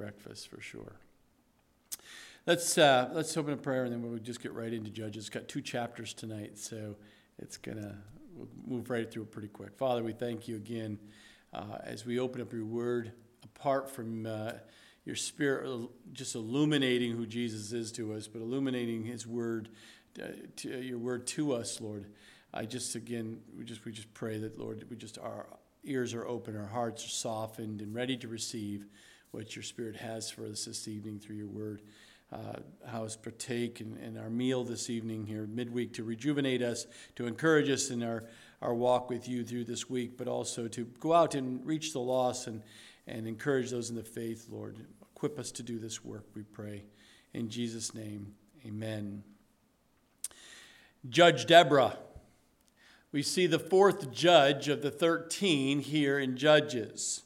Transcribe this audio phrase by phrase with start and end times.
[0.00, 0.96] breakfast for sure.
[2.46, 5.28] Let's uh, let's open a prayer and then we'll just get right into Judges.
[5.28, 6.96] Got two chapters tonight, so
[7.38, 7.98] it's gonna
[8.34, 9.76] we'll move right through it pretty quick.
[9.76, 10.98] Father, we thank you again
[11.52, 13.12] uh, as we open up your Word.
[13.44, 14.52] Apart from uh,
[15.04, 19.68] your Spirit, just illuminating who Jesus is to us, but illuminating His Word,
[20.18, 22.06] uh, to, your Word to us, Lord.
[22.54, 25.46] I just again we just we just pray that Lord we just our
[25.84, 28.86] ears are open, our hearts are softened and ready to receive
[29.32, 31.82] what your Spirit has for us this evening through your Word
[32.32, 36.86] uh, how us partake in, in, our meal this evening here midweek to rejuvenate us,
[37.16, 38.24] to encourage us in our,
[38.62, 41.98] our walk with you through this week, but also to go out and reach the
[41.98, 42.62] lost and,
[43.06, 44.78] and encourage those in the faith, Lord.
[45.16, 46.84] Equip us to do this work, we pray.
[47.34, 49.24] In Jesus' name, amen.
[51.08, 51.96] Judge Deborah.
[53.12, 57.22] We see the fourth judge of the 13 here in Judges.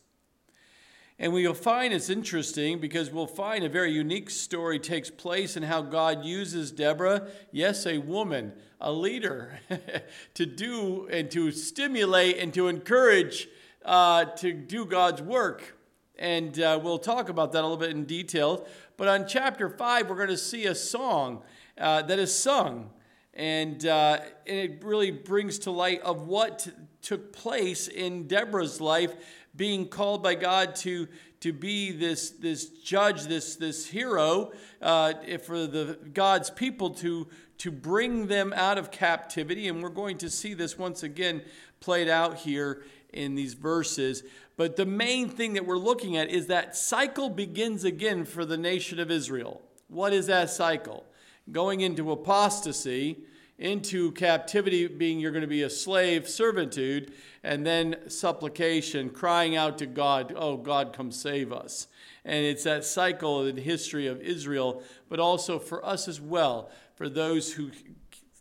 [1.16, 5.62] And we'll find it's interesting because we'll find a very unique story takes place in
[5.62, 9.60] how God uses Deborah, yes, a woman, a leader,
[10.34, 13.48] to do and to stimulate and to encourage
[13.84, 15.76] uh, to do God's work.
[16.18, 18.66] And uh, we'll talk about that a little bit in detail.
[18.96, 21.42] But on chapter 5, we're going to see a song
[21.78, 22.90] uh, that is sung.
[23.34, 26.68] And, uh, and it really brings to light of what
[27.02, 29.14] took place in Deborah's life
[29.56, 31.08] being called by God to,
[31.40, 34.52] to be this, this judge, this, this hero
[34.82, 39.68] uh, for the God's people to, to bring them out of captivity.
[39.68, 41.42] And we're going to see this once again
[41.80, 42.82] played out here
[43.12, 44.22] in these verses.
[44.56, 48.56] But the main thing that we're looking at is that cycle begins again for the
[48.56, 49.62] nation of Israel.
[49.88, 51.04] What is that cycle?
[51.50, 53.24] Going into apostasy
[53.58, 59.78] into captivity, being you're going to be a slave, servitude, and then supplication, crying out
[59.78, 61.86] to God, Oh, God, come save us.
[62.24, 66.70] And it's that cycle in the history of Israel, but also for us as well,
[66.96, 67.70] for those who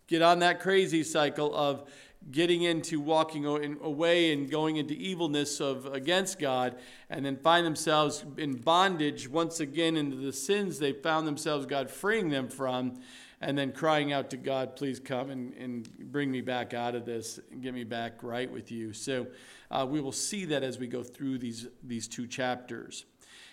[0.07, 1.89] get on that crazy cycle of
[2.31, 6.75] getting into walking away and going into evilness of against God
[7.09, 11.89] and then find themselves in bondage once again into the sins they found themselves God
[11.89, 12.99] freeing them from
[13.43, 17.05] and then crying out to God, please come and, and bring me back out of
[17.05, 18.93] this and get me back right with you.
[18.93, 19.27] So
[19.69, 23.05] uh, we will see that as we go through these, these two chapters.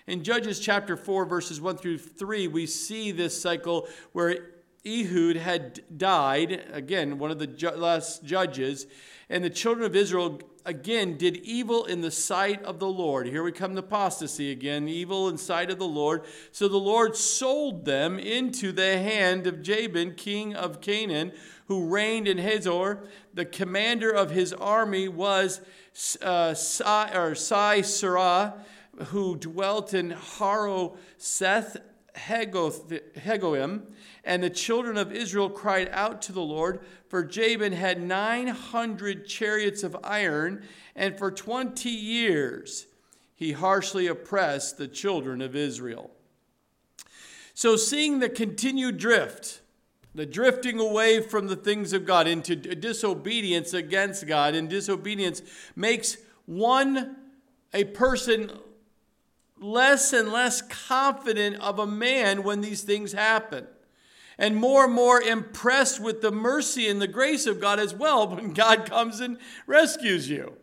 [0.06, 4.50] In Judges chapter 4, verses 1 through 3, we see this cycle where
[4.86, 8.86] Ehud had died, again, one of the ju- last judges,
[9.28, 13.26] and the children of Israel again did evil in the sight of the Lord.
[13.26, 16.22] Here we come to apostasy again, evil in sight of the Lord.
[16.53, 21.32] So the Lord sold them into the hand of Jabin, king of Canaan,
[21.66, 23.04] who reigned in Hazor.
[23.34, 25.60] The commander of his army was
[26.22, 27.34] uh, Sisera,
[29.06, 31.76] who dwelt in Harosheth
[32.15, 33.82] Hagoyim.
[34.25, 39.82] And the children of Israel cried out to the Lord, for Jabin had 900 chariots
[39.82, 40.62] of iron,
[40.94, 42.87] and for 20 years
[43.34, 46.10] he harshly oppressed the children of Israel.
[47.54, 49.60] So, seeing the continued drift,
[50.15, 55.43] the drifting away from the things of God into disobedience against God, and disobedience
[55.76, 56.16] makes
[56.47, 57.16] one,
[57.72, 58.50] a person,
[59.60, 63.66] less and less confident of a man when these things happen
[64.41, 68.26] and more and more impressed with the mercy and the grace of God as well
[68.26, 70.54] when God comes and rescues you.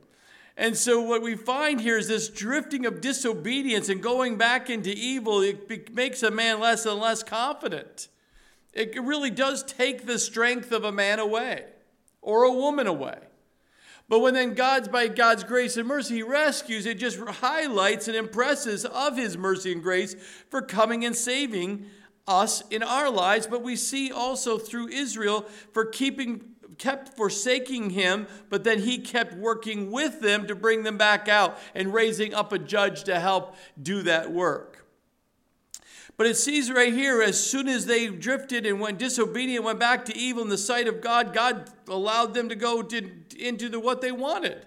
[0.57, 4.89] And so, what we find here is this drifting of disobedience and going back into
[4.89, 5.41] evil.
[5.41, 8.07] It makes a man less and less confident.
[8.73, 11.65] It really does take the strength of a man away
[12.23, 13.19] or a woman away.
[14.09, 18.15] But when then God's, by God's grace and mercy, He rescues, it just highlights and
[18.15, 20.15] impresses of His mercy and grace
[20.49, 21.85] for coming and saving
[22.27, 26.41] us in our lives, but we see also through Israel for keeping
[26.77, 31.57] kept forsaking him, but then he kept working with them to bring them back out
[31.73, 34.76] and raising up a judge to help do that work.
[36.17, 40.03] But it sees right here, as soon as they drifted and went disobedient, went back
[40.05, 43.79] to evil in the sight of God, God allowed them to go to, into the,
[43.79, 44.65] what they wanted.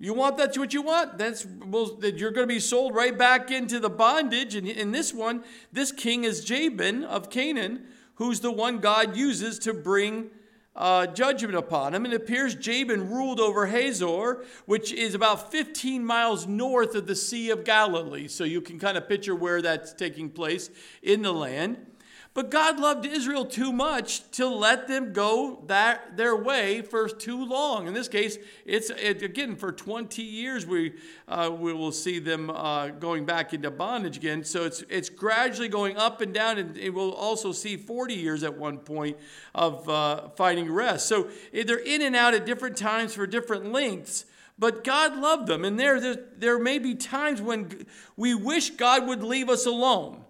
[0.00, 1.18] You want that's what you want.
[1.18, 4.54] That's well, that you're going to be sold right back into the bondage.
[4.54, 9.58] And in this one, this king is Jabin of Canaan, who's the one God uses
[9.60, 10.30] to bring
[10.76, 12.04] uh, judgment upon him.
[12.04, 17.16] And it appears Jabin ruled over Hazor, which is about 15 miles north of the
[17.16, 18.28] Sea of Galilee.
[18.28, 20.70] So you can kind of picture where that's taking place
[21.02, 21.86] in the land.
[22.34, 27.44] But God loved Israel too much to let them go that their way for too
[27.44, 27.86] long.
[27.86, 30.94] In this case, it's it, again for 20 years we
[31.28, 34.42] uh, we will see them uh, going back into bondage again.
[34.42, 38.42] So it's it's gradually going up and down, and it will also see 40 years
[38.42, 39.16] at one point
[39.54, 41.06] of uh, finding rest.
[41.06, 44.24] So they're in and out at different times for different lengths.
[44.58, 49.22] But God loved them, and there, there may be times when we wish God would
[49.22, 50.23] leave us alone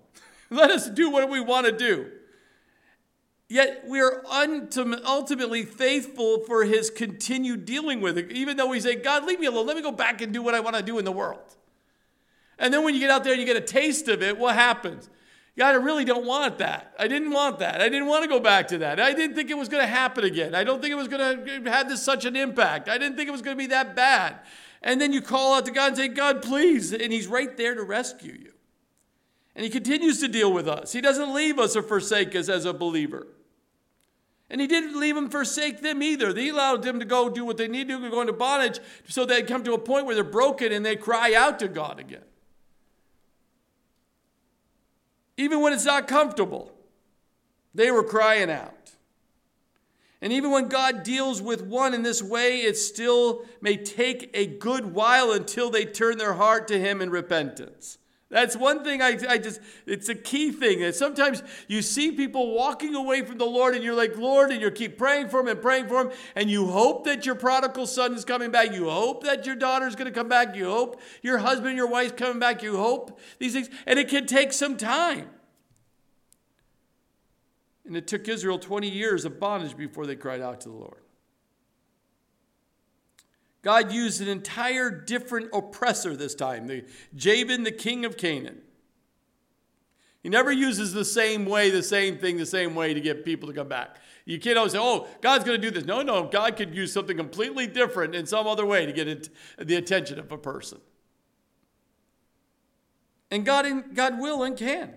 [0.54, 2.10] let us do what we want to do.
[3.48, 8.96] Yet we are ultimately faithful for his continued dealing with it, even though we say,
[8.96, 9.66] God, leave me alone.
[9.66, 11.54] Let me go back and do what I want to do in the world.
[12.58, 14.54] And then when you get out there and you get a taste of it, what
[14.54, 15.10] happens?
[15.56, 16.94] God, I really don't want that.
[16.98, 17.80] I didn't want that.
[17.80, 18.98] I didn't want to go back to that.
[18.98, 20.54] I didn't think it was going to happen again.
[20.54, 22.88] I don't think it was going to uh, have this such an impact.
[22.88, 24.40] I didn't think it was going to be that bad.
[24.82, 26.92] And then you call out to God and say, God, please.
[26.92, 28.53] And He's right there to rescue you.
[29.54, 30.92] And he continues to deal with us.
[30.92, 33.28] He doesn't leave us or forsake us as a believer.
[34.50, 36.34] And he didn't leave them forsake them either.
[36.34, 39.24] He allowed them to go do what they need to do, go into bondage, so
[39.24, 42.24] they'd come to a point where they're broken and they cry out to God again.
[45.36, 46.72] Even when it's not comfortable,
[47.74, 48.92] they were crying out.
[50.20, 54.46] And even when God deals with one in this way, it still may take a
[54.46, 57.98] good while until they turn their heart to Him in repentance.
[58.34, 60.80] That's one thing I, I just, it's a key thing.
[60.80, 64.60] That sometimes you see people walking away from the Lord and you're like, Lord, and
[64.60, 67.86] you keep praying for him and praying for him, and you hope that your prodigal
[67.86, 68.72] son is coming back.
[68.72, 70.56] You hope that your daughter is going to come back.
[70.56, 72.60] You hope your husband, your wife's coming back.
[72.60, 73.70] You hope these things.
[73.86, 75.30] And it can take some time.
[77.86, 81.03] And it took Israel 20 years of bondage before they cried out to the Lord.
[83.64, 86.84] God used an entire different oppressor this time, the
[87.16, 88.60] Jabin, the king of Canaan.
[90.22, 93.48] He never uses the same way, the same thing, the same way to get people
[93.48, 93.96] to come back.
[94.26, 95.84] You can't always say, oh, God's going to do this.
[95.84, 99.28] No, no, God could use something completely different in some other way to get
[99.58, 100.78] the attention of a person.
[103.30, 104.94] And God, in, God will and can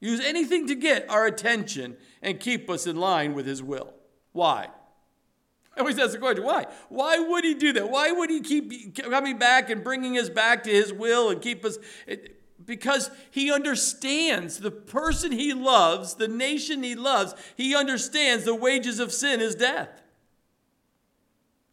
[0.00, 3.94] use anything to get our attention and keep us in line with His will.
[4.32, 4.68] Why?
[5.76, 6.66] I always ask the question, why?
[6.88, 7.90] Why would he do that?
[7.90, 11.64] Why would he keep coming back and bringing us back to his will and keep
[11.64, 11.78] us?
[12.62, 19.00] Because he understands the person he loves, the nation he loves, he understands the wages
[19.00, 20.02] of sin is death.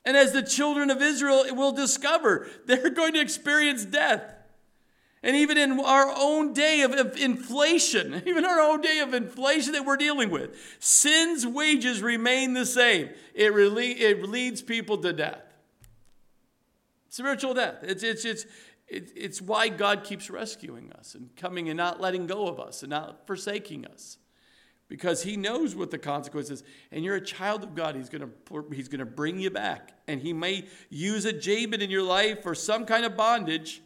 [0.06, 4.34] And as the children of Israel will discover, they're going to experience death.
[5.22, 9.86] And even in our own day of, inflation, even our own day of inflation that
[9.86, 13.10] we're dealing with, sin's wages remain the same.
[13.34, 15.42] It, really, it leads people to death.
[17.10, 17.80] Spiritual death.
[17.82, 18.46] It's, it's, it's,
[18.88, 22.90] it's why God keeps rescuing us and coming and not letting go of us and
[22.90, 24.18] not forsaking us.
[24.88, 27.96] Because he knows what the consequences and you're a child of God.
[27.96, 32.02] He's to he's to bring you back, and he may use a Jabin in your
[32.02, 33.84] life or some kind of bondage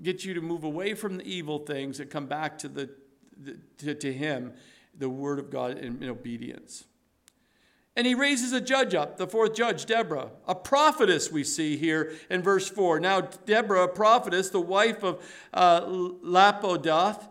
[0.00, 2.90] get you to move away from the evil things and come back to, the,
[3.36, 4.52] the to, to Him,
[4.96, 6.84] the Word of God, in, in obedience.
[7.94, 12.12] And he raises a judge up, the fourth judge, Deborah, a prophetess, we see here
[12.30, 13.00] in verse 4.
[13.00, 15.22] Now, Deborah, a prophetess, the wife of
[15.52, 17.28] uh, Lapidoth,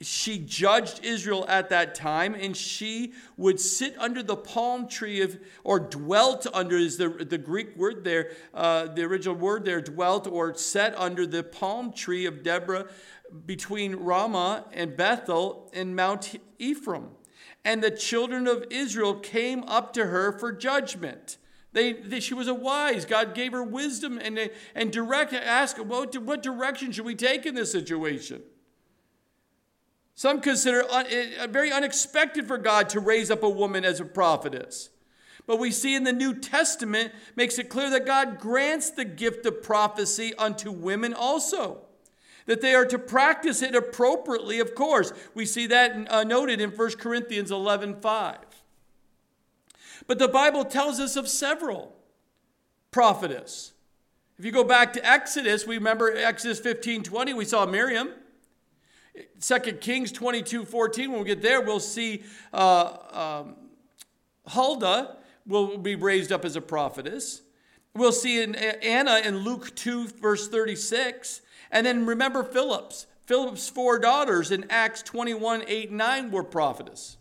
[0.00, 5.38] she judged Israel at that time, and she would sit under the palm tree of,
[5.62, 10.26] or dwelt under, is the, the Greek word there, uh, the original word there, dwelt
[10.26, 12.86] or sat under the palm tree of Deborah
[13.46, 17.10] between Ramah and Bethel in Mount Ephraim.
[17.64, 21.38] And the children of Israel came up to her for judgment.
[21.72, 23.04] They, they, she was a wise.
[23.04, 27.54] God gave her wisdom and, and direct, ask, what, what direction should we take in
[27.54, 28.42] this situation?
[30.14, 34.90] Some consider it very unexpected for God to raise up a woman as a prophetess.
[35.46, 39.44] But we see in the New Testament makes it clear that God grants the gift
[39.44, 41.82] of prophecy unto women also.
[42.46, 45.12] That they are to practice it appropriately, of course.
[45.34, 48.38] We see that uh, noted in 1 Corinthians 11 5.
[50.06, 51.96] But the Bible tells us of several
[52.90, 53.72] prophetess.
[54.38, 58.10] If you go back to Exodus, we remember Exodus 15 20, we saw Miriam.
[59.38, 63.56] Second Kings 22 14, when we get there, we'll see uh, um,
[64.46, 65.16] Huldah
[65.46, 67.42] will be raised up as a prophetess.
[67.94, 71.42] We'll see in Anna in Luke 2, verse 36.
[71.70, 73.06] And then remember Philip's.
[73.26, 77.16] Philip's four daughters in Acts 21, 8, 9 were prophetess.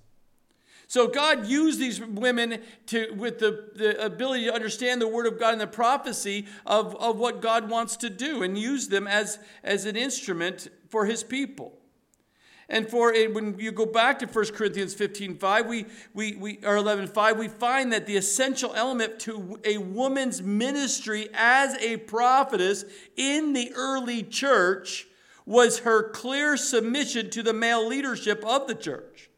[0.87, 5.39] So God used these women to, with the, the ability to understand the word of
[5.39, 9.39] God and the prophecy of, of what God wants to do and use them as,
[9.63, 11.79] as an instrument for his people.
[12.69, 16.59] And for it, when you go back to 1 Corinthians 15 5, we, we, we,
[16.63, 21.97] or 11 5, we find that the essential element to a woman's ministry as a
[21.97, 22.85] prophetess
[23.17, 25.07] in the early church
[25.45, 29.29] was her clear submission to the male leadership of the church.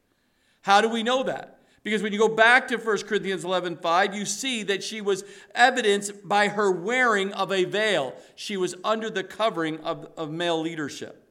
[0.61, 1.59] How do we know that?
[1.83, 5.23] Because when you go back to 1 Corinthians 11 5, you see that she was
[5.53, 8.15] evidenced by her wearing of a veil.
[8.35, 11.24] She was under the covering of, of male leadership.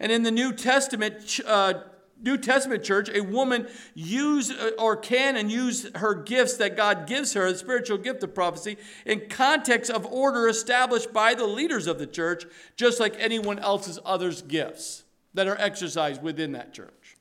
[0.00, 1.74] And in the New Testament, uh,
[2.20, 7.06] New Testament church, a woman use uh, or can and use her gifts that God
[7.06, 8.76] gives her, the spiritual gift of prophecy,
[9.06, 12.44] in context of order established by the leaders of the church,
[12.76, 17.16] just like anyone else's others' gifts that are exercised within that church.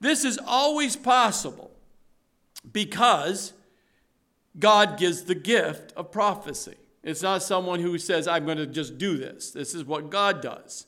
[0.00, 1.70] This is always possible
[2.72, 3.52] because
[4.58, 6.76] God gives the gift of prophecy.
[7.04, 9.52] It's not someone who says, I'm going to just do this.
[9.52, 10.86] This is what God does.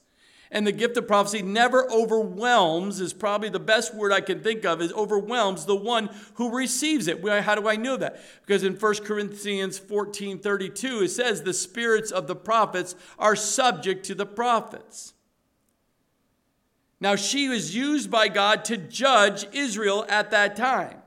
[0.54, 4.64] And the gift of prophecy never overwhelms, is probably the best word I can think
[4.64, 7.20] of, is overwhelms the one who receives it.
[7.42, 8.20] How do I know that?
[8.46, 14.06] Because in 1 Corinthians 14 32, it says, The spirits of the prophets are subject
[14.06, 15.14] to the prophets.
[17.00, 21.02] Now, she was used by God to judge Israel at that time.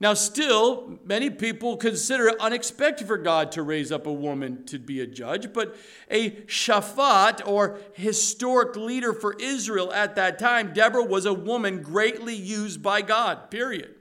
[0.00, 4.78] Now, still, many people consider it unexpected for God to raise up a woman to
[4.78, 5.76] be a judge, but
[6.08, 12.36] a shaphat or historic leader for Israel at that time, Deborah was a woman greatly
[12.36, 13.96] used by God, period.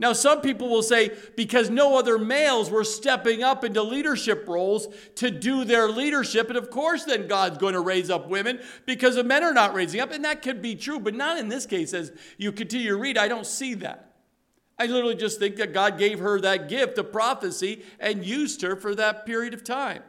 [0.00, 4.88] Now, some people will say because no other males were stepping up into leadership roles
[5.16, 9.14] to do their leadership, and of course, then God's going to raise up women because
[9.14, 11.66] the men are not raising up, and that could be true, but not in this
[11.66, 11.94] case.
[11.94, 14.07] As you continue to read, I don't see that.
[14.78, 18.76] I literally just think that God gave her that gift of prophecy and used her
[18.76, 20.02] for that period of time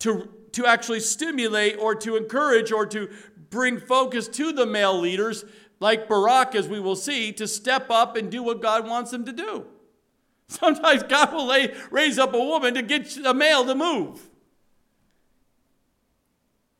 [0.00, 3.08] to, to actually stimulate or to encourage or to
[3.50, 5.44] bring focus to the male leaders,
[5.78, 9.24] like Barak, as we will see, to step up and do what God wants them
[9.24, 9.66] to do.
[10.48, 14.28] Sometimes God will lay, raise up a woman to get a male to move,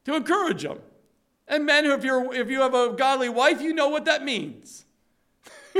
[0.04, 0.80] to encourage them.
[1.46, 4.84] And men, if, you're, if you have a godly wife, you know what that means.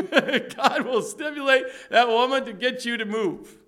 [0.57, 3.59] God will stimulate that woman to get you to move.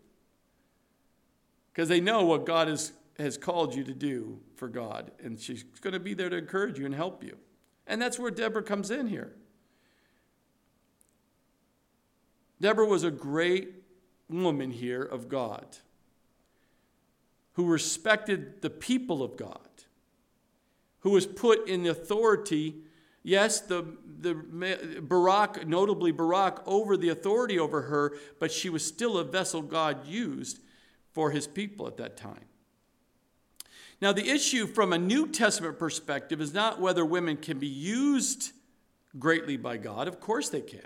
[1.73, 5.11] Because they know what God has, has called you to do for God.
[5.23, 7.37] And she's going to be there to encourage you and help you.
[7.87, 9.33] And that's where Deborah comes in here.
[12.61, 13.75] Deborah was a great
[14.29, 15.67] woman here of God
[17.55, 19.59] who respected the people of God,
[21.01, 22.77] who was put in the authority
[23.23, 23.85] Yes, the,
[24.21, 24.35] the
[25.01, 30.07] Barak, notably Barak, over the authority over her, but she was still a vessel God
[30.07, 30.59] used
[31.13, 32.47] for his people at that time.
[34.01, 38.51] Now, the issue from a New Testament perspective is not whether women can be used
[39.17, 40.09] greatly by God.
[40.09, 40.81] Of course they can.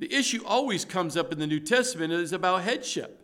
[0.00, 3.21] The issue always comes up in the New Testament is about headship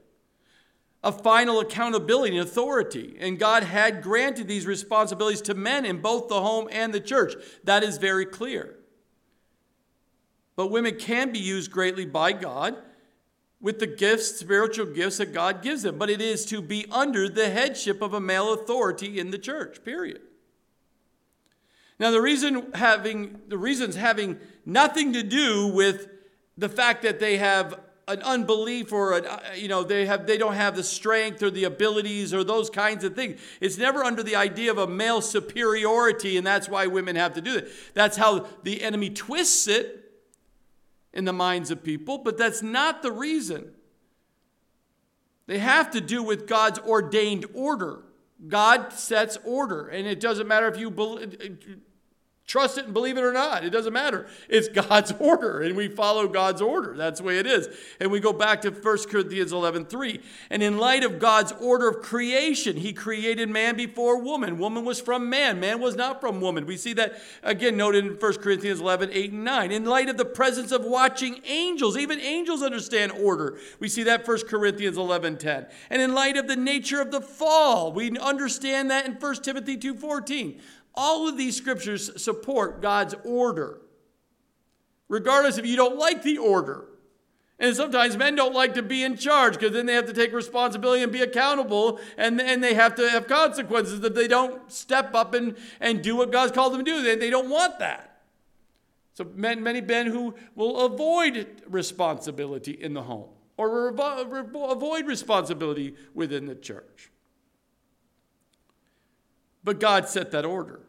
[1.02, 3.16] of final accountability and authority.
[3.20, 7.34] And God had granted these responsibilities to men in both the home and the church.
[7.64, 8.76] That is very clear.
[10.56, 12.76] But women can be used greatly by God
[13.60, 15.98] with the gifts, spiritual gifts that God gives them.
[15.98, 19.84] But it is to be under the headship of a male authority in the church,
[19.84, 20.20] period.
[22.00, 26.08] Now, the reason having the reasons having nothing to do with
[26.56, 30.38] the fact that they have an unbelief or an, uh, you know they have they
[30.38, 33.40] don't have the strength or the abilities or those kinds of things.
[33.60, 37.40] It's never under the idea of a male superiority and that's why women have to
[37.40, 37.68] do it.
[37.94, 40.12] That's how the enemy twists it
[41.12, 43.72] in the minds of people but that's not the reason.
[45.46, 48.00] They have to do with god's ordained order.
[48.46, 51.38] God sets order and it doesn't matter if you believe
[52.48, 53.62] Trust it and believe it or not.
[53.62, 54.26] It doesn't matter.
[54.48, 56.94] It's God's order, and we follow God's order.
[56.96, 57.68] That's the way it is.
[58.00, 60.18] And we go back to 1 Corinthians 11 3.
[60.48, 64.56] And in light of God's order of creation, He created man before woman.
[64.56, 66.64] Woman was from man, man was not from woman.
[66.64, 69.70] We see that again noted in 1 Corinthians 11 8 and 9.
[69.70, 73.58] In light of the presence of watching angels, even angels understand order.
[73.78, 75.66] We see that 1 Corinthians 11 10.
[75.90, 79.76] And in light of the nature of the fall, we understand that in 1 Timothy
[79.76, 80.58] 2 14.
[81.00, 83.82] All of these scriptures support God's order,
[85.08, 86.86] regardless if you don't like the order.
[87.60, 90.32] And sometimes men don't like to be in charge because then they have to take
[90.32, 95.14] responsibility and be accountable, and then they have to have consequences if they don't step
[95.14, 97.00] up and, and do what God's called them to do.
[97.00, 98.22] They, they don't want that.
[99.14, 106.46] So, men, many men who will avoid responsibility in the home or avoid responsibility within
[106.46, 107.12] the church.
[109.62, 110.80] But God set that order.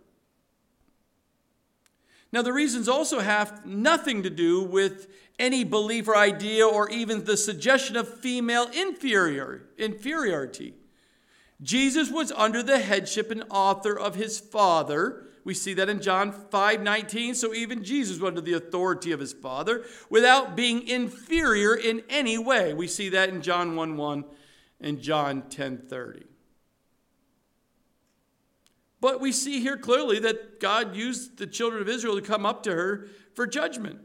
[2.31, 5.07] Now, the reasons also have nothing to do with
[5.39, 10.73] any belief or idea or even the suggestion of female inferior, inferiority.
[11.61, 15.25] Jesus was under the headship and author of his Father.
[15.43, 17.35] We see that in John 5 19.
[17.35, 22.37] So even Jesus was under the authority of his Father without being inferior in any
[22.37, 22.73] way.
[22.73, 24.25] We see that in John 1 1
[24.81, 26.28] and John 10 30.
[29.01, 32.63] But we see here clearly that God used the children of Israel to come up
[32.63, 33.99] to her for judgment.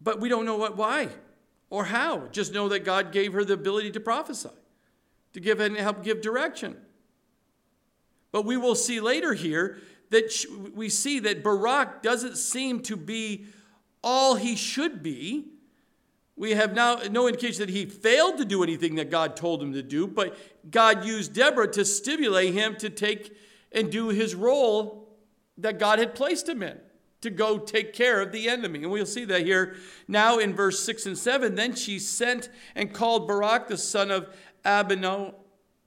[0.00, 1.08] But we don't know what why
[1.70, 2.28] or how.
[2.28, 4.50] Just know that God gave her the ability to prophesy,
[5.32, 6.76] to give and help give direction.
[8.32, 9.78] But we will see later here
[10.10, 10.32] that
[10.74, 13.46] we see that Barak doesn't seem to be
[14.02, 15.46] all he should be
[16.36, 19.72] we have now no indication that he failed to do anything that God told him
[19.72, 20.36] to do, but
[20.70, 23.34] God used Deborah to stimulate him to take
[23.72, 25.08] and do his role
[25.58, 26.78] that God had placed him in
[27.22, 28.82] to go take care of the enemy.
[28.82, 29.76] And we'll see that here
[30.06, 31.54] now in verse 6 and 7.
[31.54, 34.28] Then she sent and called Barak, the son of
[34.64, 35.34] Abino,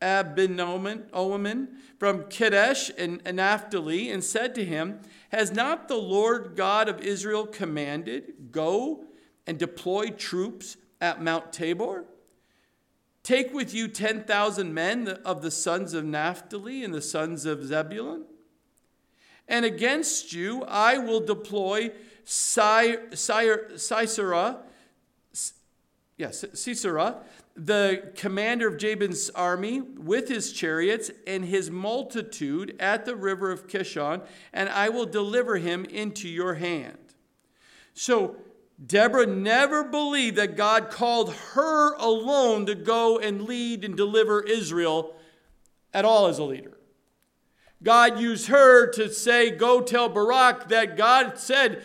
[0.01, 1.68] Abinoam,
[2.00, 5.01] from Kadesh and Naphtali, and said to him,
[5.32, 9.06] Has not the Lord God of Israel commanded, Go
[9.50, 12.06] and deploy troops at Mount Tabor?
[13.24, 18.25] Take with you 10,000 men of the sons of Naphtali and the sons of Zebulun.
[19.48, 21.94] And against you I will deploy
[22.25, 23.08] Sisera,
[26.15, 27.24] yes, Sisera,
[27.56, 33.68] the commander of Jabin's army, with his chariots and his multitude at the river of
[33.68, 34.22] Kishon,
[34.53, 37.00] and I will deliver him into your hand.
[37.96, 38.36] So
[38.83, 45.15] Deborah never believed that God called her alone to go and lead and deliver Israel
[45.93, 46.77] at all as a leader.
[47.81, 51.81] God used her to say, Go tell Barak that God said,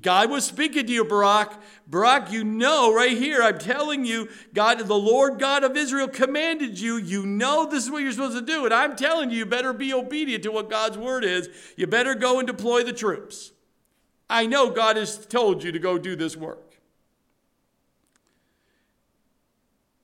[0.00, 1.60] God was speaking to you, Barak.
[1.86, 6.78] Barak, you know right here, I'm telling you, God, the Lord God of Israel commanded
[6.78, 6.96] you.
[6.96, 8.64] You know this is what you're supposed to do.
[8.64, 11.48] And I'm telling you, you better be obedient to what God's word is.
[11.76, 13.52] You better go and deploy the troops.
[14.28, 16.78] I know God has told you to go do this work.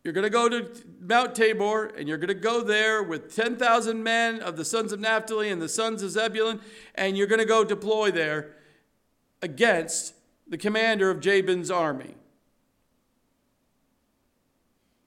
[0.05, 0.69] You're going to go to
[1.01, 4.99] Mount Tabor, and you're going to go there with 10,000 men of the sons of
[4.99, 6.61] Naphtali and the sons of Zebulun,
[6.97, 8.57] and you're going to go deploy there
[9.43, 10.15] against
[10.49, 12.15] the commander of Jabin's army,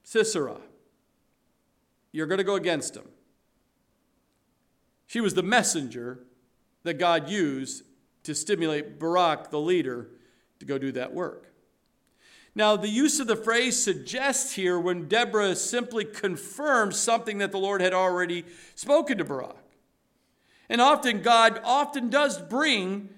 [0.03, 0.57] Sisera.
[2.13, 3.09] You're going to go against him.
[5.07, 6.19] She was the messenger
[6.83, 7.83] that God used
[8.25, 10.09] to stimulate Barak, the leader,
[10.59, 11.51] to go do that work.
[12.55, 17.57] Now, the use of the phrase suggests here when Deborah simply confirms something that the
[17.57, 19.57] Lord had already spoken to Barak.
[20.69, 23.09] And often, God often does bring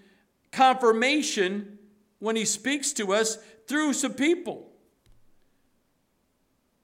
[0.52, 1.78] confirmation
[2.20, 4.68] when He speaks to us through some people.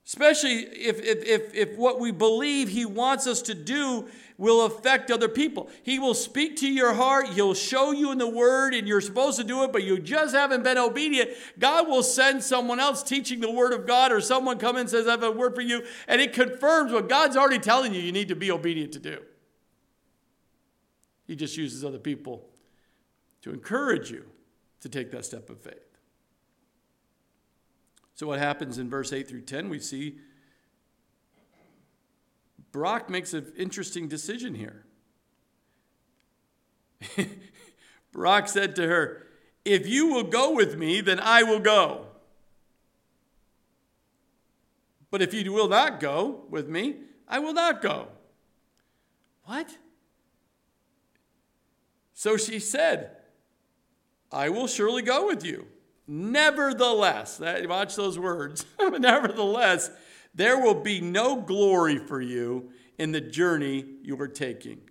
[0.05, 5.11] Especially if, if, if, if what we believe He wants us to do will affect
[5.11, 5.69] other people.
[5.83, 7.29] He will speak to your heart.
[7.29, 10.33] He'll show you in the word, and you're supposed to do it, but you just
[10.33, 11.31] haven't been obedient.
[11.59, 15.07] God will send someone else teaching the word of God, or someone come and says,
[15.07, 18.11] I have a word for you, and it confirms what God's already telling you you
[18.11, 19.19] need to be obedient to do.
[21.25, 22.45] He just uses other people
[23.41, 24.25] to encourage you
[24.81, 25.75] to take that step of faith.
[28.15, 29.69] So, what happens in verse 8 through 10?
[29.69, 30.17] We see
[32.73, 34.85] Barak makes an interesting decision here.
[38.11, 39.27] Barak said to her,
[39.63, 42.07] If you will go with me, then I will go.
[45.11, 46.95] But if you will not go with me,
[47.27, 48.07] I will not go.
[49.45, 49.77] What?
[52.13, 53.17] So she said,
[54.31, 55.67] I will surely go with you.
[56.07, 58.65] Nevertheless, that, watch those words.
[58.79, 59.91] Nevertheless,
[60.33, 64.81] there will be no glory for you in the journey you are taking.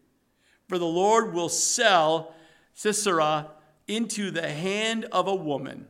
[0.68, 2.34] For the Lord will sell
[2.74, 3.50] Sisera
[3.86, 5.86] into the hand of a woman.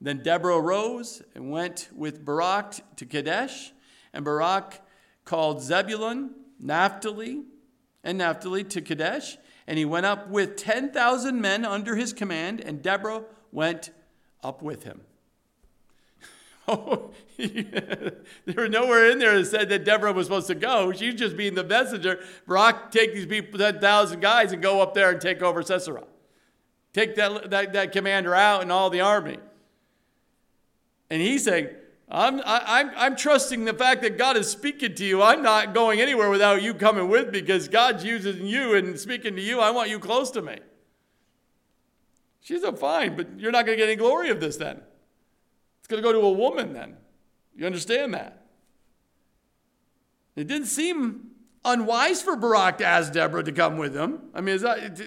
[0.00, 3.72] Then Deborah arose and went with Barak to Kadesh,
[4.12, 4.80] and Barak
[5.24, 7.42] called Zebulun, Naphtali,
[8.04, 9.36] and Naphtali to Kadesh,
[9.66, 13.90] and he went up with 10,000 men under his command, and Deborah went
[14.42, 15.02] up with him.
[16.70, 17.12] Oh,
[18.46, 20.92] there was nowhere in there that said that Deborah was supposed to go.
[20.92, 22.18] She's just being the messenger.
[22.48, 26.02] Barak, take these people, 10,000 guys, and go up there and take over Sisera.
[26.92, 29.38] Take that, that, that commander out and all the army.
[31.10, 31.68] And he's saying,
[32.08, 35.22] I'm, I, am I'm trusting the fact that God is speaking to you.
[35.22, 39.36] I'm not going anywhere without you coming with me because God's using you and speaking
[39.36, 39.60] to you.
[39.60, 40.58] I want you close to me.
[42.40, 44.80] She said, Fine, but you're not going to get any glory of this then.
[45.78, 46.96] It's going to go to a woman then.
[47.58, 48.46] You understand that?
[50.36, 51.32] It didn't seem
[51.64, 54.20] unwise for Barak to ask Deborah to come with him.
[54.32, 54.60] I mean,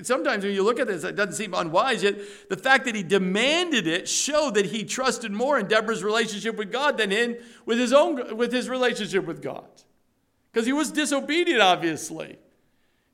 [0.04, 2.04] sometimes when you look at this, it doesn't seem unwise.
[2.04, 6.58] Yet the fact that he demanded it showed that he trusted more in Deborah's relationship
[6.58, 9.70] with God than in with his own with his relationship with God,
[10.52, 11.62] because he was disobedient.
[11.62, 12.38] Obviously,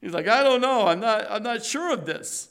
[0.02, 0.88] he's like, I don't know.
[0.88, 1.28] I'm not.
[1.30, 2.50] I'm not sure of this.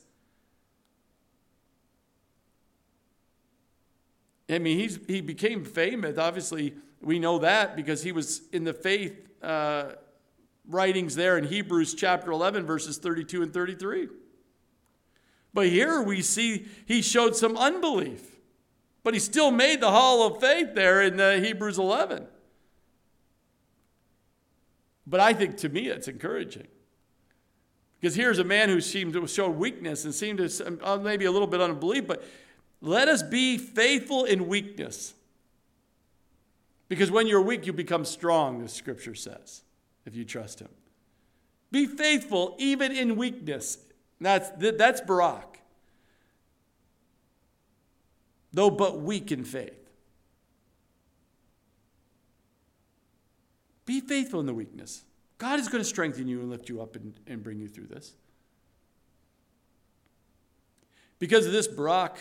[4.49, 6.19] I mean, he's he became famous.
[6.19, 9.29] Obviously, we know that because he was in the faith.
[9.43, 9.93] Uh,
[10.69, 14.09] writings there in Hebrews chapter 11, verses 32 and 33.
[15.55, 18.37] But here we see he showed some unbelief,
[19.03, 22.27] but he still made the hall of faith there in uh, Hebrews 11.
[25.07, 26.67] But I think to me it's encouraging.
[28.01, 31.31] Because here's a man who seemed to show weakness and seemed to uh, maybe a
[31.31, 32.23] little bit unbelief, but
[32.81, 35.15] let us be faithful in weakness.
[36.89, 39.62] Because when you're weak, you become strong, the scripture says
[40.05, 40.69] if you trust him.
[41.73, 43.79] Be faithful even in weakness.
[44.21, 45.61] That's, that's Barak.
[48.53, 49.91] Though but weak in faith.
[53.85, 55.05] Be faithful in the weakness.
[55.39, 57.87] God is going to strengthen you and lift you up and, and bring you through
[57.87, 58.15] this.
[61.19, 62.19] Because of this, Barak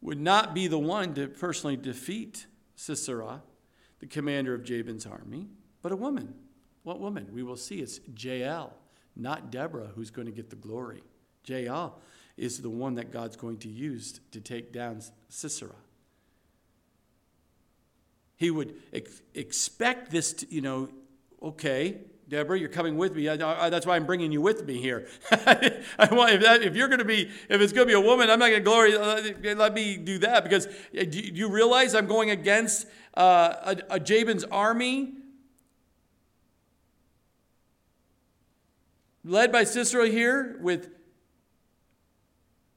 [0.00, 3.42] would not be the one to personally defeat Sisera,
[4.00, 5.48] the commander of Jabin's army,
[5.82, 6.34] but a woman.
[6.82, 7.28] What woman?
[7.32, 8.72] We will see it's Jael,
[9.16, 11.02] not Deborah, who's going to get the glory.
[11.44, 11.98] Jael
[12.36, 15.74] is the one that God's going to use to take down Sisera.
[18.36, 20.90] He would ex- expect this to, you know,
[21.42, 23.28] okay, Deborah, you're coming with me.
[23.28, 25.06] I, I, that's why I'm bringing you with me here.
[25.30, 28.00] I want, if, that, if, you're going to be, if it's going to be a
[28.00, 28.98] woman, I'm not going to glory.
[28.98, 33.94] Let, let, me do that because uh, do you realize I'm going against uh, a,
[33.94, 35.14] a Jabin's army
[39.24, 40.90] led by Sisera here with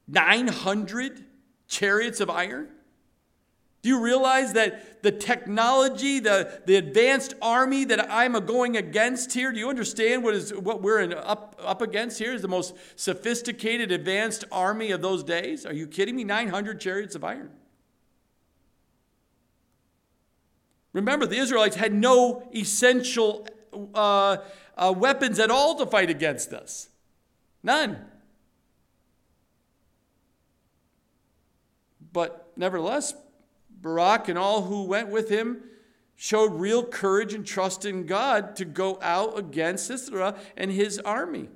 [0.06, 1.24] 900
[1.66, 2.68] chariots of iron?
[3.82, 9.52] Do you realize that the technology, the, the advanced army that I'm going against here,
[9.52, 12.74] do you understand what is what we're in, up, up against here is the most
[12.96, 15.64] sophisticated, advanced army of those days?
[15.64, 16.24] Are you kidding me?
[16.24, 17.50] 900 chariots of iron.
[20.92, 23.46] Remember, the Israelites had no essential
[23.94, 24.38] uh,
[24.76, 26.90] uh, weapons at all to fight against us.
[27.62, 28.04] None.
[32.12, 33.14] But nevertheless,
[33.80, 35.62] Barak and all who went with him
[36.16, 41.48] showed real courage and trust in God to go out against Sisera and his army.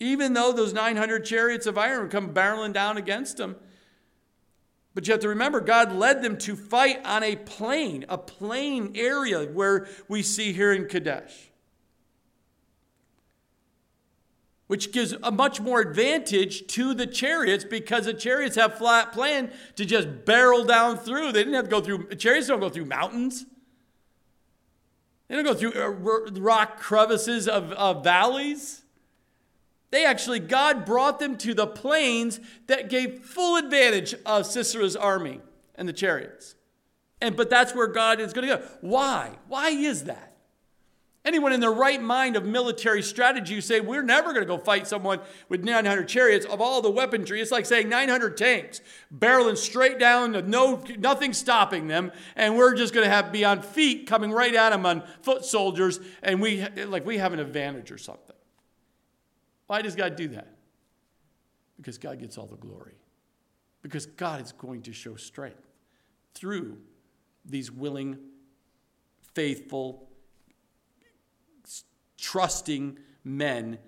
[0.00, 3.54] Even though those 900 chariots of iron come barreling down against them.
[4.92, 8.92] But you have to remember, God led them to fight on a plain, a plain
[8.96, 11.50] area where we see here in Kadesh.
[14.66, 19.52] Which gives a much more advantage to the chariots because the chariots have flat plan
[19.76, 21.32] to just barrel down through.
[21.32, 23.44] They didn't have to go through, chariots don't go through mountains.
[25.28, 25.88] They don't go through uh,
[26.40, 28.82] rock crevices of, of valleys.
[29.90, 35.40] They actually, God brought them to the plains that gave full advantage of Sisera's army
[35.76, 36.56] and the chariots.
[37.20, 38.62] And but that's where God is going to go.
[38.80, 39.30] Why?
[39.46, 40.33] Why is that?
[41.24, 44.58] Anyone in their right mind of military strategy who say, we're never going to go
[44.58, 47.40] fight someone with 900 chariots of all the weaponry.
[47.40, 48.82] It's like saying 900 tanks
[49.16, 53.62] barreling straight down, no, nothing stopping them, and we're just going to have be on
[53.62, 57.90] feet coming right at them on foot soldiers, and we like we have an advantage
[57.90, 58.36] or something.
[59.66, 60.54] Why does God do that?
[61.78, 62.94] Because God gets all the glory.
[63.80, 65.66] Because God is going to show strength
[66.34, 66.78] through
[67.44, 68.18] these willing,
[69.34, 70.08] faithful,
[72.24, 73.78] trusting men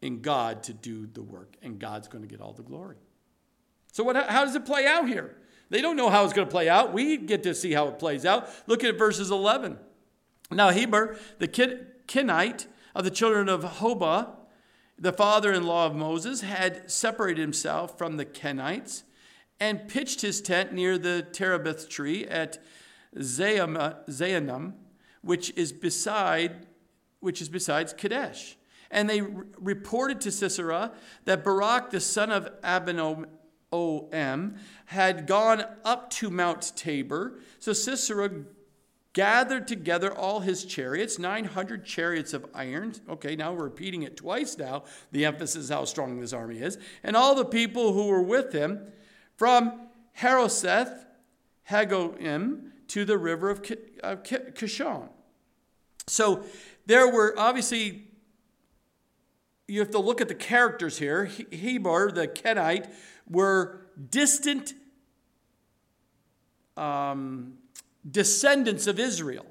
[0.00, 2.96] in God to do the work, and God's going to get all the glory.
[3.92, 5.36] So, what, how does it play out here?
[5.68, 6.92] They don't know how it's going to play out.
[6.92, 8.48] We get to see how it plays out.
[8.66, 9.78] Look at verses 11.
[10.50, 14.36] Now, Heber, the Kenite of the children of Hobab,
[14.98, 19.02] the father in law of Moses, had separated himself from the Kenites
[19.58, 22.62] and pitched his tent near the terebinth tree at
[23.16, 24.74] Zaanannim,
[25.22, 26.66] which is beside
[27.22, 28.56] which is besides Kadesh.
[28.90, 30.92] And they re- reported to Sisera
[31.24, 33.24] that Barak, the son of Abinoam,
[33.72, 34.56] O M,
[34.86, 37.40] had gone up to Mount Tabor.
[37.58, 38.30] So Sisera
[39.14, 42.94] gathered together all his chariots, 900 chariots of iron.
[43.08, 44.84] Okay, now we're repeating it twice now.
[45.10, 46.76] The emphasis how strong this army is.
[47.02, 48.92] And all the people who were with him
[49.36, 51.06] from Harosheth,
[51.70, 55.08] Hagoyim, to the river of Kishon.
[56.06, 56.44] So
[56.86, 58.04] there were obviously,
[59.68, 61.24] you have to look at the characters here.
[61.50, 62.88] Heber, the Kenite,
[63.28, 64.74] were distant
[66.76, 67.54] um,
[68.08, 69.46] descendants of Israel.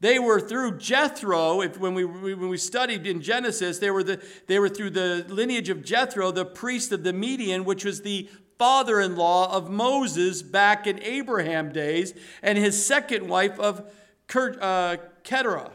[0.00, 1.62] They were through Jethro.
[1.62, 5.24] If, when, we, when we studied in Genesis, they were, the, they were through the
[5.28, 9.70] lineage of Jethro, the priest of the Midian, which was the father in law of
[9.70, 13.90] Moses back in Abraham days, and his second wife of
[14.34, 15.72] uh, Keturah.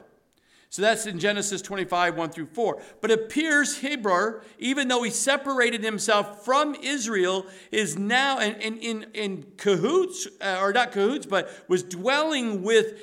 [0.72, 2.80] So that's in Genesis 25, 1 through 4.
[3.02, 8.78] But it appears Heber, even though he separated himself from Israel, is now in, in,
[8.78, 12.94] in, in cahoots, uh, or not cahoots, but was dwelling with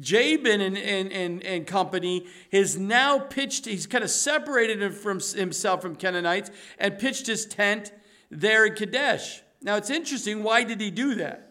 [0.00, 5.82] Jabin and, and, and, and company, has now pitched, he's kind of separated from himself
[5.82, 7.92] from Canaanites and pitched his tent
[8.30, 9.42] there in Kadesh.
[9.62, 11.46] Now it's interesting, why did he do that?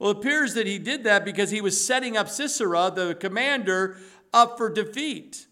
[0.00, 3.98] Well, it appears that he did that because he was setting up Sisera, the commander,
[4.32, 5.46] up for defeat.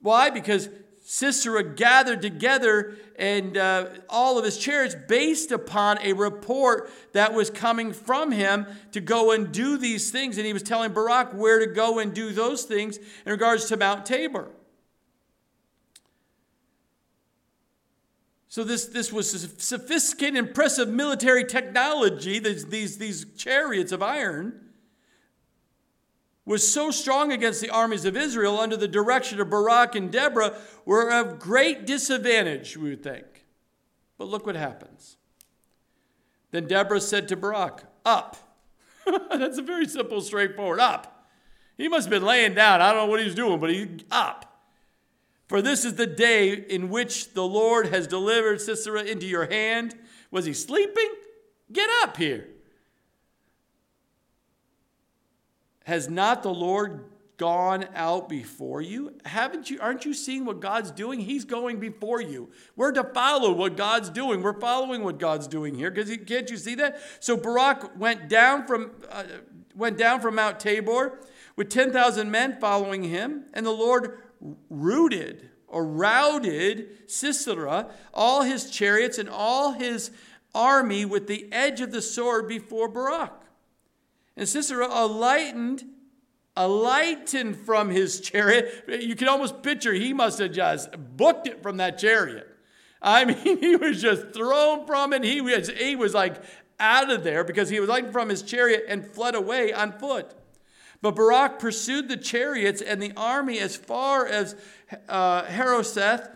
[0.00, 0.30] Why?
[0.30, 0.68] Because
[1.06, 7.50] Sisera gathered together and uh, all of his chariots based upon a report that was
[7.50, 10.38] coming from him to go and do these things.
[10.38, 13.76] And he was telling Barak where to go and do those things in regards to
[13.76, 14.48] Mount Tabor.
[18.48, 24.63] So this, this was sophisticated, impressive military technology, these, these, these chariots of iron
[26.46, 30.56] was so strong against the armies of Israel under the direction of Barak and Deborah
[30.84, 33.46] were of great disadvantage, we would think.
[34.18, 35.16] But look what happens.
[36.50, 38.36] Then Deborah said to Barak, Up.
[39.30, 41.28] That's a very simple, straightforward up.
[41.76, 42.80] He must have been laying down.
[42.80, 44.54] I don't know what he's doing, but he's up.
[45.48, 49.94] For this is the day in which the Lord has delivered Sisera into your hand.
[50.30, 51.10] Was he sleeping?
[51.72, 52.48] Get up here.
[55.84, 57.04] Has not the Lord
[57.36, 59.14] gone out before you?
[59.24, 61.20] Haven't you aren't you seeing what God's doing?
[61.20, 62.50] He's going before you.
[62.76, 64.42] We're to follow what God's doing.
[64.42, 67.00] We're following what God's doing here because can't you see that?
[67.20, 69.24] So Barak went down from uh,
[69.74, 71.20] went down from Mount Tabor
[71.56, 74.18] with 10,000 men following him, and the Lord
[74.68, 80.10] rooted or routed Sisera, all his chariots and all his
[80.54, 83.43] army with the edge of the sword before Barak.
[84.36, 85.84] And Sisera alightened,
[86.56, 88.84] alightened from his chariot.
[88.88, 92.48] You can almost picture he must have just booked it from that chariot.
[93.00, 95.22] I mean, he was just thrown from it.
[95.22, 96.42] He was, he was like
[96.80, 100.34] out of there because he was lightened from his chariot and fled away on foot.
[101.00, 104.56] But Barak pursued the chariots and the army as far as
[105.06, 106.28] uh, Harosheth,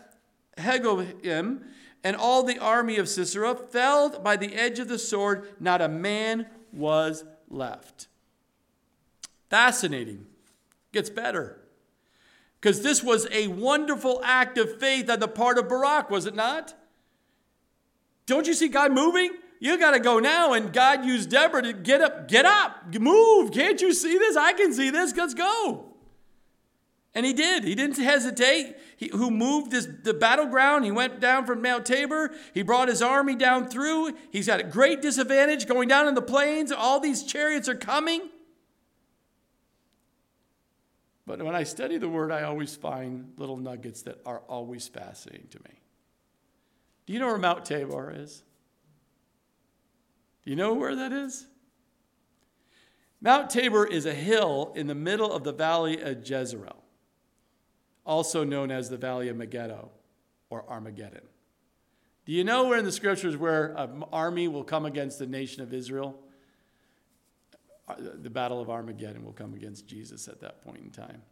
[0.58, 1.62] Hagoyim,
[2.04, 5.48] and all the army of Sisera fell by the edge of the sword.
[5.58, 8.08] Not a man was left.
[9.50, 10.26] Fascinating.
[10.92, 11.60] Gets better.
[12.60, 16.34] Because this was a wonderful act of faith on the part of Barak, was it
[16.34, 16.74] not?
[18.26, 19.30] Don't you see God moving?
[19.60, 20.52] You got to go now.
[20.52, 23.52] And God used Deborah to get up, get up, move.
[23.52, 24.36] Can't you see this?
[24.36, 25.16] I can see this.
[25.16, 25.87] Let's go.
[27.18, 27.64] And he did.
[27.64, 28.76] He didn't hesitate.
[28.96, 30.84] He, who moved the battleground.
[30.84, 32.30] He went down from Mount Tabor.
[32.54, 34.14] He brought his army down through.
[34.30, 36.70] He's got a great disadvantage going down in the plains.
[36.70, 38.28] All these chariots are coming.
[41.26, 45.48] But when I study the word, I always find little nuggets that are always fascinating
[45.48, 45.80] to me.
[47.06, 48.44] Do you know where Mount Tabor is?
[50.44, 51.48] Do you know where that is?
[53.20, 56.84] Mount Tabor is a hill in the middle of the valley of Jezreel
[58.08, 59.90] also known as the Valley of Megiddo
[60.48, 61.22] or Armageddon.
[62.24, 65.62] Do you know where in the scriptures where an army will come against the nation
[65.62, 66.18] of Israel?
[67.86, 71.22] Uh, the battle of Armageddon will come against Jesus at that point in time.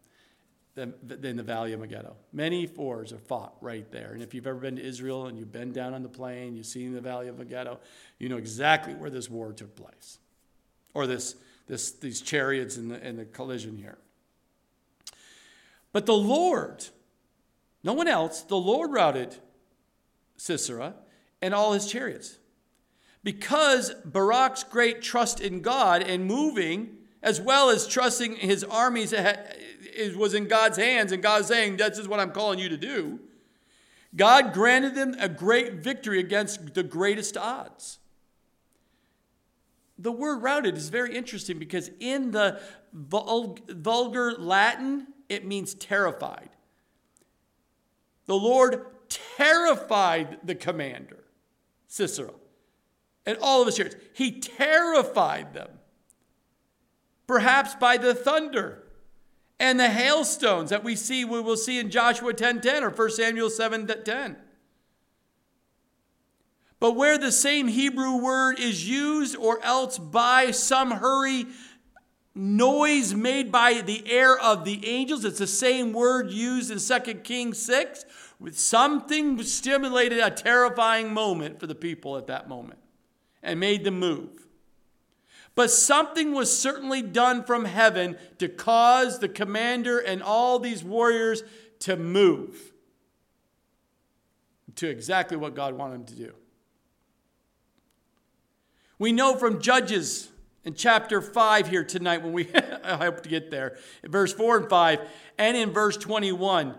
[0.77, 2.15] In the Valley of Megiddo.
[2.35, 4.13] Many wars are fought right there.
[4.13, 6.67] And if you've ever been to Israel and you've been down on the plain, you've
[6.67, 7.81] seen the Valley of Megiddo,
[8.19, 10.19] you know exactly where this war took place.
[10.93, 11.37] Or this,
[11.67, 13.97] this, these chariots and the, and the collision here.
[15.97, 16.85] But the Lord,
[17.83, 19.35] no one else, the Lord routed
[20.37, 20.93] Sisera
[21.41, 22.37] and all his chariots.
[23.25, 29.15] Because Barak's great trust in God and moving, as well as trusting his armies
[30.15, 33.19] was in God's hands, and God saying, This is what I'm calling you to do.
[34.15, 38.01] God granted them a great victory against the greatest odds.
[39.99, 42.61] The word routed is very interesting because in the
[42.93, 46.51] vulgar Latin, it means terrified.
[48.27, 51.25] The Lord terrified the commander,
[51.87, 52.33] Sisera,
[53.25, 53.97] and all of his chariots.
[54.13, 55.71] He terrified them,
[57.27, 58.83] perhaps by the thunder
[59.59, 63.11] and the hailstones that we see, we will see in Joshua 10.10 10 or 1
[63.11, 64.37] Samuel 7.10.
[66.79, 71.47] But where the same Hebrew word is used or else by some hurry
[72.37, 77.15] noise made by the air of the angels, it's the same word used in 2
[77.21, 78.05] Kings 6,
[78.39, 82.79] with something stimulated a terrifying moment for the people at that moment
[83.43, 84.47] and made them move.
[85.55, 91.43] But something was certainly done from heaven to cause the commander and all these warriors
[91.81, 92.73] to move
[94.75, 96.35] to exactly what God wanted them to do.
[98.99, 100.29] We know from Judges
[100.67, 102.49] in chapter 5 here tonight, when we,
[102.85, 105.01] I hope to get there, verse 4 and 5,
[105.39, 106.75] and in verse 21,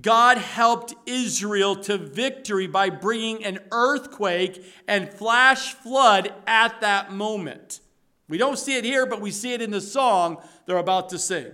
[0.00, 7.80] God helped Israel to victory by bringing an earthquake and flash flood at that moment.
[8.28, 11.18] We don't see it here, but we see it in the song they're about to
[11.18, 11.52] sing.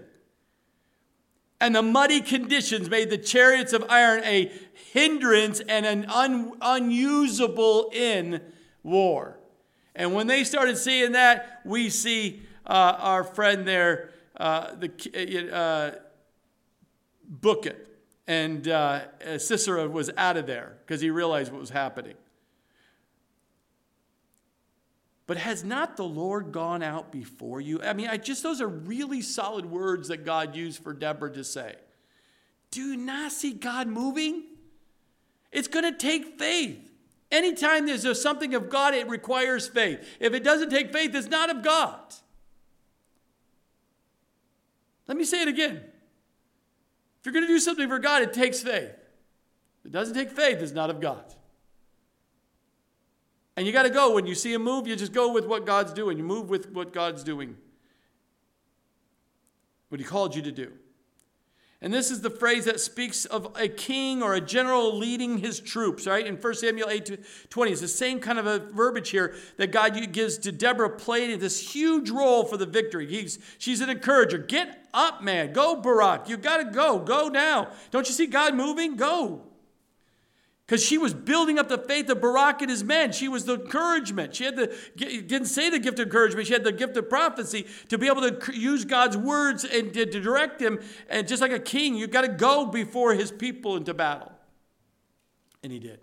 [1.60, 4.52] And the muddy conditions made the chariots of iron a
[4.92, 8.40] hindrance and an un- unusable in
[8.82, 9.37] war.
[9.98, 15.90] And when they started seeing that, we see uh, our friend there, uh, the uh,
[17.28, 17.84] book it.
[18.28, 22.14] And uh, Sisera was out of there because he realized what was happening.
[25.26, 27.82] But has not the Lord gone out before you?
[27.82, 31.42] I mean, I just those are really solid words that God used for Deborah to
[31.42, 31.74] say.
[32.70, 34.44] Do you not see God moving?
[35.50, 36.87] It's going to take faith.
[37.30, 40.00] Anytime there's something of God, it requires faith.
[40.18, 41.98] If it doesn't take faith, it's not of God.
[45.06, 45.76] Let me say it again.
[45.76, 48.92] If you're going to do something for God, it takes faith.
[49.80, 51.34] If it doesn't take faith, it's not of God.
[53.56, 54.14] And you got to go.
[54.14, 56.16] When you see a move, you just go with what God's doing.
[56.16, 57.56] You move with what God's doing,
[59.88, 60.72] what He called you to do.
[61.80, 65.60] And this is the phrase that speaks of a king or a general leading his
[65.60, 66.26] troops, right?
[66.26, 70.12] In 1 Samuel 8 20, it's the same kind of a verbiage here that God
[70.12, 73.06] gives to Deborah, playing this huge role for the victory.
[73.06, 74.38] He's, she's an encourager.
[74.38, 75.52] Get up, man.
[75.52, 76.28] Go, Barak.
[76.28, 76.98] You got to go.
[76.98, 77.70] Go now.
[77.92, 78.96] Don't you see God moving?
[78.96, 79.47] Go
[80.68, 83.10] because she was building up the faith of Barak and his men.
[83.10, 84.36] She was the encouragement.
[84.36, 86.46] She had the didn't say the gift of encouragement.
[86.46, 90.04] She had the gift of prophecy to be able to use God's words and to,
[90.04, 90.80] direct him.
[91.08, 94.30] And just like a king, you've got to go before his people into battle.
[95.62, 96.00] And he did.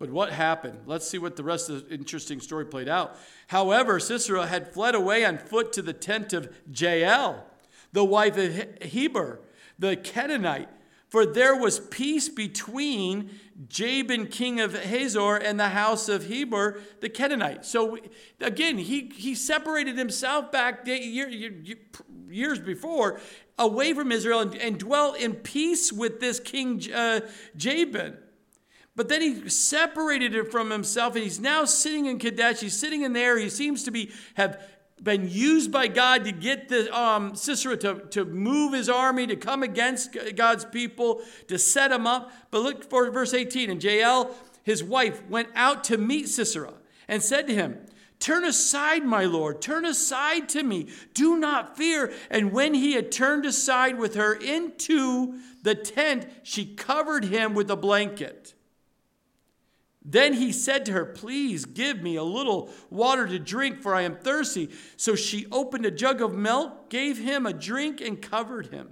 [0.00, 0.80] But what happened?
[0.86, 3.16] Let's see what the rest of the interesting story played out.
[3.46, 7.46] However, Sisera had fled away on foot to the tent of Jael,
[7.92, 9.40] the wife of Heber,
[9.78, 10.68] the Canaanite
[11.08, 13.30] for there was peace between
[13.68, 17.64] Jabin, king of Hazor, and the house of Heber, the Canaanite.
[17.64, 17.98] So
[18.40, 23.20] again, he, he separated himself back years before
[23.58, 27.20] away from Israel and, and dwelt in peace with this king uh,
[27.56, 28.16] Jabin.
[28.94, 32.60] But then he separated it from himself, and he's now sitting in Kadesh.
[32.60, 33.38] He's sitting in there.
[33.38, 34.60] He seems to be have
[35.02, 39.36] been used by God to get the um, Sisera to, to move his army to
[39.36, 42.32] come against God's people, to set him up.
[42.50, 43.70] But look for verse 18.
[43.70, 46.74] And Jael, his wife, went out to meet Sisera
[47.06, 47.78] and said to him,
[48.18, 50.88] Turn aside, my Lord, turn aside to me.
[51.14, 52.12] Do not fear.
[52.30, 57.70] And when he had turned aside with her into the tent, she covered him with
[57.70, 58.54] a blanket.
[60.04, 64.02] Then he said to her, Please give me a little water to drink, for I
[64.02, 64.70] am thirsty.
[64.96, 68.90] So she opened a jug of milk, gave him a drink, and covered him.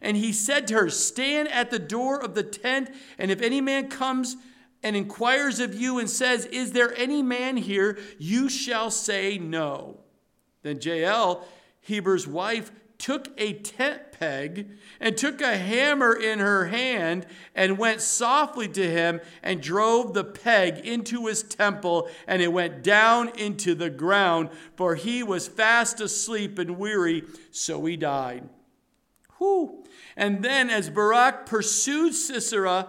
[0.00, 3.60] And he said to her, Stand at the door of the tent, and if any
[3.60, 4.36] man comes
[4.82, 7.98] and inquires of you and says, Is there any man here?
[8.18, 10.00] you shall say no.
[10.62, 11.46] Then Jael,
[11.80, 14.68] Heber's wife, took a tent peg
[15.00, 20.22] and took a hammer in her hand and went softly to him and drove the
[20.22, 26.00] peg into his temple and it went down into the ground for he was fast
[26.00, 28.46] asleep and weary so he died
[29.38, 29.84] Whew.
[30.16, 32.88] and then as barak pursued sisera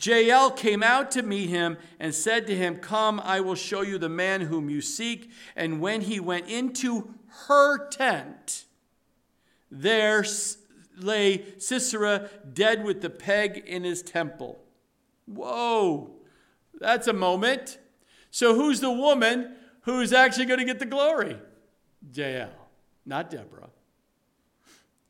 [0.00, 3.96] Jael came out to meet him and said to him, Come, I will show you
[3.96, 5.30] the man whom you seek.
[5.56, 7.14] And when he went into
[7.46, 8.66] her tent,
[9.70, 10.24] there
[11.02, 14.58] lay Sisera dead with the peg in his temple.
[15.26, 16.14] Whoa,
[16.80, 17.78] that's a moment.
[18.30, 21.36] So, who's the woman who's actually going to get the glory?
[22.12, 22.50] Jael,
[23.04, 23.57] not Deborah.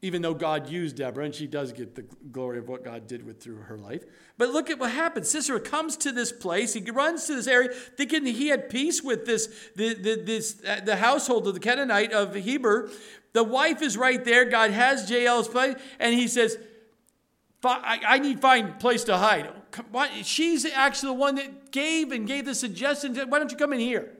[0.00, 3.26] Even though God used Deborah, and she does get the glory of what God did
[3.26, 4.04] with through her life.
[4.36, 5.28] But look at what happens.
[5.28, 6.74] Sisera comes to this place.
[6.74, 10.80] He runs to this area, thinking he had peace with this, the, the, this, uh,
[10.84, 12.90] the household of the Canaanite of Heber.
[13.32, 14.44] The wife is right there.
[14.44, 16.58] God has Jael's place, and he says,
[17.64, 19.50] I, I need find place to hide.
[20.22, 23.16] She's actually the one that gave and gave the suggestion.
[23.16, 24.12] Why don't you come in here?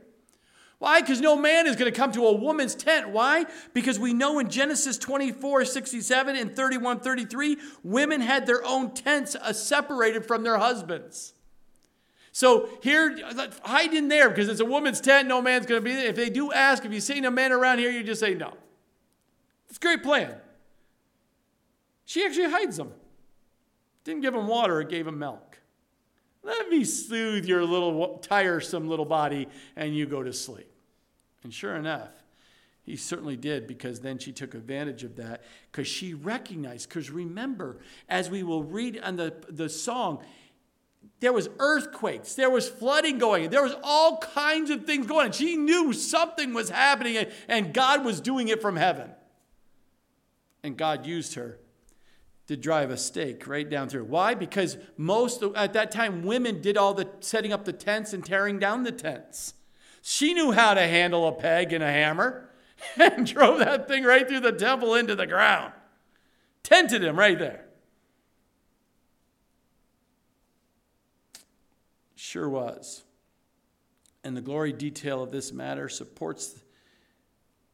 [0.79, 1.01] Why?
[1.01, 3.09] Because no man is going to come to a woman's tent.
[3.11, 3.47] Why?
[3.75, 9.35] Because we know in Genesis 24, 67 and 31, 33, women had their own tents
[9.35, 11.35] uh, separated from their husbands.
[12.31, 13.17] So here,
[13.63, 15.27] hide in there because it's a woman's tent.
[15.27, 16.07] No man's going to be there.
[16.07, 18.55] If they do ask, if you've seen a man around here, you just say no.
[19.69, 20.35] It's a great plan.
[22.05, 22.93] She actually hides them.
[24.05, 25.48] Didn't give them water, it gave them milk.
[26.49, 30.73] Let me soothe your little tiresome little body and you go to sleep.
[31.43, 32.09] And sure enough,
[32.83, 36.89] he certainly did because then she took advantage of that because she recognized.
[36.89, 37.77] Because remember,
[38.09, 40.25] as we will read on the, the song,
[41.21, 45.33] there was earthquakes, there was flooding going, there was all kinds of things going.
[45.33, 49.11] She knew something was happening and God was doing it from heaven.
[50.63, 51.59] And God used her
[52.49, 54.05] to drive a stake right down through.
[54.05, 54.35] Why?
[54.35, 58.59] Because most at that time women did all the setting up the tents and tearing
[58.59, 59.55] down the tents.
[60.01, 62.49] She knew how to handle a peg and a hammer
[62.97, 65.75] and drove that thing right through the temple into the ground.
[66.63, 67.67] Tented him right there.
[72.15, 73.05] Sure was.
[74.25, 76.59] And the glory detail of this matter supports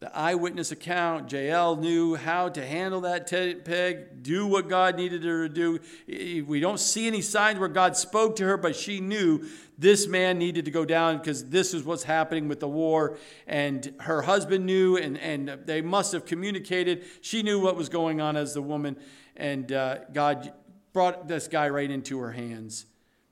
[0.05, 1.33] the eyewitness account.
[1.33, 6.45] Jael knew how to handle that peg, do what God needed her to do.
[6.45, 9.49] We don't see any signs where God spoke to her, but she knew
[9.79, 13.17] this man needed to go down because this is what's happening with the war.
[13.47, 17.07] And her husband knew, and, and they must have communicated.
[17.23, 18.99] She knew what was going on as the woman,
[19.39, 20.53] and uh, God
[20.93, 22.85] brought this guy right into her hands.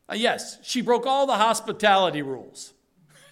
[0.08, 2.72] Uh, yes, she broke all the hospitality rules.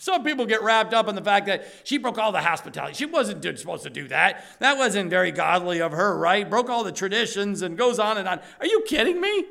[0.00, 2.94] Some people get wrapped up in the fact that she broke all the hospitality.
[2.94, 4.42] She wasn't supposed to do that.
[4.58, 6.48] That wasn't very godly of her, right?
[6.48, 8.40] Broke all the traditions and goes on and on.
[8.60, 9.44] Are you kidding me?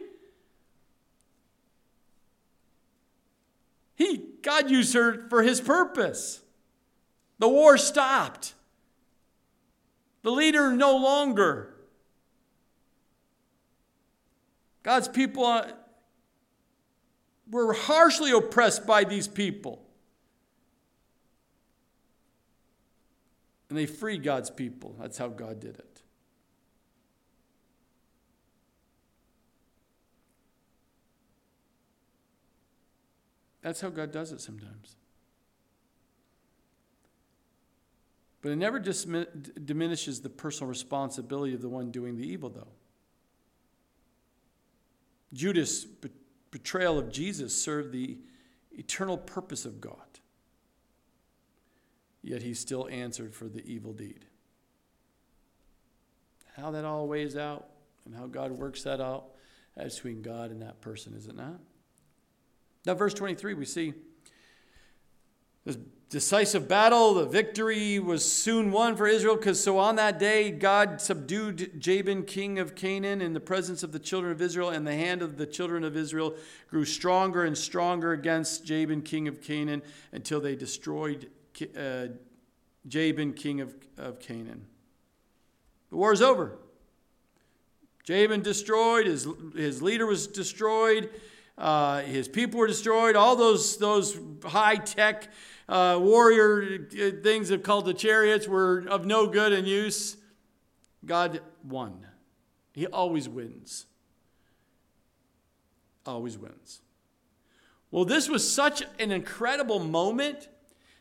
[3.93, 6.41] He, God used her for his purpose.
[7.37, 8.55] The war stopped.
[10.23, 11.75] The leader no longer.
[14.81, 15.67] God's people uh,
[17.51, 19.85] were harshly oppressed by these people.
[23.69, 24.95] And they freed God's people.
[24.99, 26.01] That's how God did it.
[33.61, 34.95] That's how God does it sometimes.
[38.41, 42.69] But it never diminishes the personal responsibility of the one doing the evil, though.
[45.33, 45.85] Judas'
[46.49, 48.17] betrayal of Jesus served the
[48.71, 50.19] eternal purpose of God
[52.21, 54.25] yet he still answered for the evil deed.
[56.55, 57.67] How that all weighs out
[58.05, 59.25] and how God works that out,
[59.75, 61.59] that's between God and that person, is it not?
[62.85, 63.93] Now, verse 23, we see
[65.65, 65.77] this
[66.09, 67.13] decisive battle.
[67.13, 72.23] The victory was soon won for Israel because so on that day God subdued Jabin,
[72.23, 75.37] king of Canaan, in the presence of the children of Israel, and the hand of
[75.37, 76.35] the children of Israel
[76.69, 81.29] grew stronger and stronger against Jabin, king of Canaan, until they destroyed
[81.77, 82.07] uh,
[82.87, 84.65] Jabin, king of, of Canaan.
[85.89, 86.57] The war is over.
[88.03, 91.09] Jabin destroyed, his, his leader was destroyed,
[91.57, 95.27] uh, his people were destroyed, all those, those high tech
[95.67, 100.17] uh, warrior uh, things that called the chariots were of no good and use.
[101.05, 102.05] God won.
[102.73, 103.85] He always wins.
[106.05, 106.81] Always wins.
[107.91, 110.47] Well, this was such an incredible moment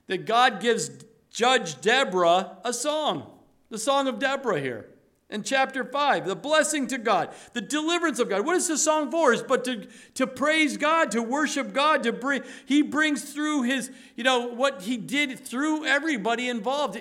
[0.09, 0.91] that God gives
[1.31, 3.31] Judge Deborah a song,
[3.71, 4.89] the song of Deborah here
[5.31, 8.47] in chapter 5 the blessing to god the deliverance of god.
[8.47, 9.33] What is the song for?
[9.33, 13.91] Is but to, to praise god to worship god to bring he brings through his
[14.17, 16.99] you know what he did through everybody involved.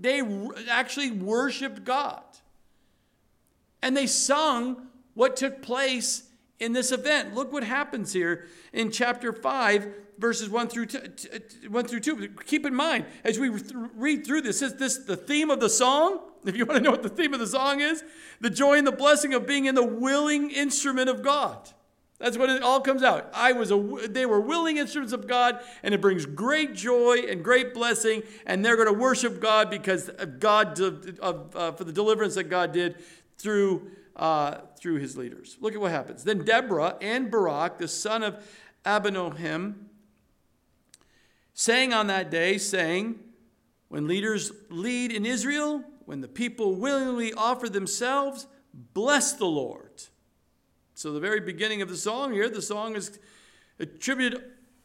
[0.00, 0.22] They
[0.70, 2.22] actually worshiped god.
[3.82, 6.27] And they sung what took place
[6.60, 7.34] in this event.
[7.34, 9.88] Look what happens here in chapter 5,
[10.18, 12.28] verses 1 through, t- t- 1 through 2.
[12.46, 16.20] Keep in mind, as we read through this, is this the theme of the song?
[16.44, 18.04] If you want to know what the theme of the song is,
[18.40, 21.68] the joy and the blessing of being in the willing instrument of God.
[22.18, 23.30] That's what it all comes out.
[23.32, 23.76] I was a,
[24.08, 28.64] they were willing instruments of God, and it brings great joy and great blessing, and
[28.64, 32.44] they're going to worship God because of God of, of uh, for the deliverance that
[32.44, 32.96] God did
[33.36, 35.56] through uh, through His leaders.
[35.60, 36.24] Look at what happens.
[36.24, 38.44] Then Deborah and Barak, the son of
[38.84, 39.74] Abinoam,
[41.54, 43.20] sang on that day, saying,
[43.88, 50.04] "When leaders lead in Israel, when the people willingly offer themselves, bless the Lord."
[50.94, 53.20] So, the very beginning of the song here, the song is
[53.78, 54.42] attributed,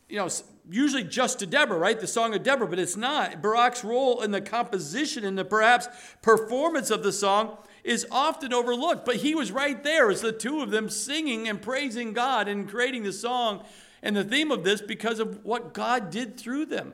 [0.08, 0.30] you know,
[0.70, 2.00] usually just to Deborah, right?
[2.00, 3.42] The song of Deborah, but it's not.
[3.42, 5.88] Barak's role in the composition and the perhaps
[6.22, 10.62] performance of the song is often overlooked, but he was right there as the two
[10.62, 13.64] of them singing and praising God and creating the song
[14.02, 16.94] and the theme of this because of what God did through them.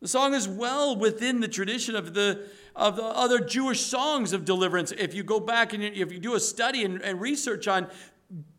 [0.00, 4.44] The song is well within the tradition of the of the other Jewish songs of
[4.44, 4.92] deliverance.
[4.92, 7.88] If you go back and if you do a study and, and research on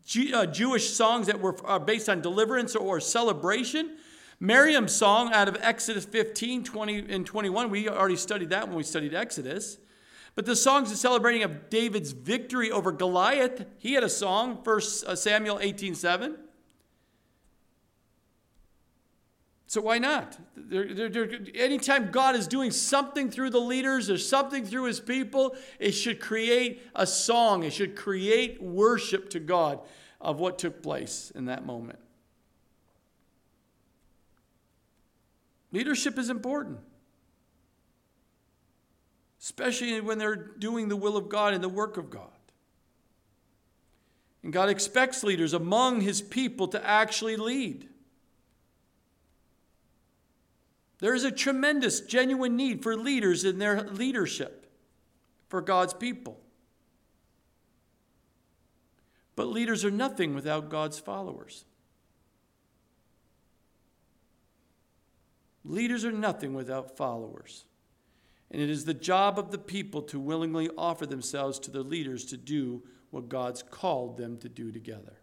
[0.06, 3.98] G, uh, Jewish songs that were uh, based on deliverance or celebration,
[4.40, 8.84] Miriam's song out of Exodus 15, 20, and 21, we already studied that when we
[8.84, 9.78] studied Exodus.
[10.36, 14.78] But the songs of celebrating of David's victory over Goliath, he had a song, 1
[15.06, 16.38] uh, Samuel 18, 7.
[19.68, 20.38] So why not?
[20.56, 25.00] They're, they're, they're, anytime God is doing something through the leaders or something through his
[25.00, 27.64] people, it should create a song.
[27.64, 29.80] It should create worship to God
[30.22, 31.98] of what took place in that moment.
[35.72, 36.78] Leadership is important,
[39.44, 42.30] especially when they're doing the will of God and the work of God.
[44.42, 47.90] And God expects leaders among his people to actually lead.
[51.00, 54.72] There is a tremendous, genuine need for leaders in their leadership
[55.50, 56.40] for God's people.
[59.36, 61.66] But leaders are nothing without God's followers.
[65.66, 67.66] Leaders are nothing without followers.
[68.54, 72.24] And it is the job of the people to willingly offer themselves to their leaders
[72.26, 75.18] to do what God's called them to do together.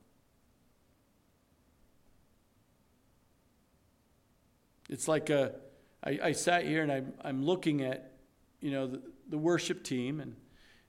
[4.88, 5.54] It's like a
[6.02, 8.12] I, I sat here and I'm, I'm looking at,
[8.60, 10.34] you know, the, the worship team, and,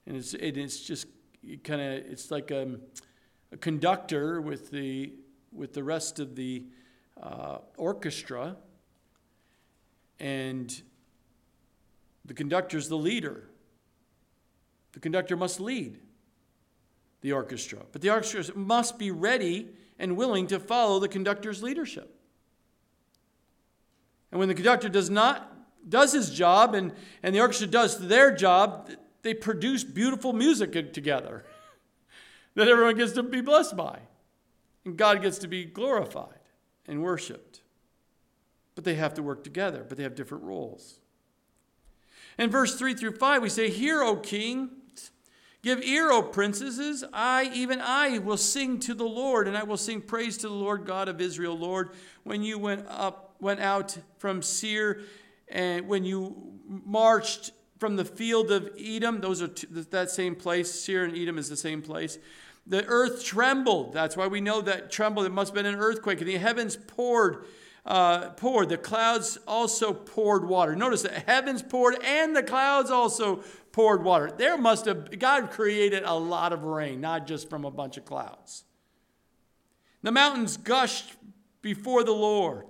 [0.06, 1.06] and it's, it, it's just
[1.64, 2.78] kind of, it's like a,
[3.52, 5.12] a, conductor with the,
[5.52, 6.64] with the rest of the
[7.22, 8.56] uh, orchestra,
[10.18, 10.82] and
[12.24, 13.48] the conductor's the leader.
[14.92, 15.98] The conductor must lead
[17.20, 19.68] the orchestra, but the orchestra must be ready
[19.98, 22.18] and willing to follow the conductor's leadership.
[24.30, 25.48] And when the conductor does not
[25.88, 26.92] does his job and,
[27.22, 28.90] and the orchestra does their job,
[29.22, 31.44] they produce beautiful music together
[32.54, 33.98] that everyone gets to be blessed by.
[34.84, 36.38] And God gets to be glorified
[36.86, 37.62] and worshiped.
[38.74, 40.98] But they have to work together, but they have different roles.
[42.38, 44.70] In verse 3 through 5, we say, Hear, O king,
[45.62, 47.04] give ear, O princesses.
[47.12, 50.54] I, even I, will sing to the Lord, and I will sing praise to the
[50.54, 51.58] Lord God of Israel.
[51.58, 51.90] Lord,
[52.24, 55.00] when you went up went out from Seir,
[55.48, 60.72] and when you marched from the field of Edom, those are two, that same place.
[60.72, 62.18] Seir and Edom is the same place.
[62.66, 63.92] The earth trembled.
[63.92, 65.26] That's why we know that trembled.
[65.26, 66.20] It must have been an earthquake.
[66.20, 67.44] And the heavens poured,
[67.84, 68.68] uh, poured.
[68.68, 70.76] The clouds also poured water.
[70.76, 74.30] Notice that heavens poured and the clouds also poured water.
[74.36, 78.04] There must have, God created a lot of rain, not just from a bunch of
[78.04, 78.64] clouds.
[80.02, 81.16] The mountains gushed
[81.60, 82.66] before the Lord.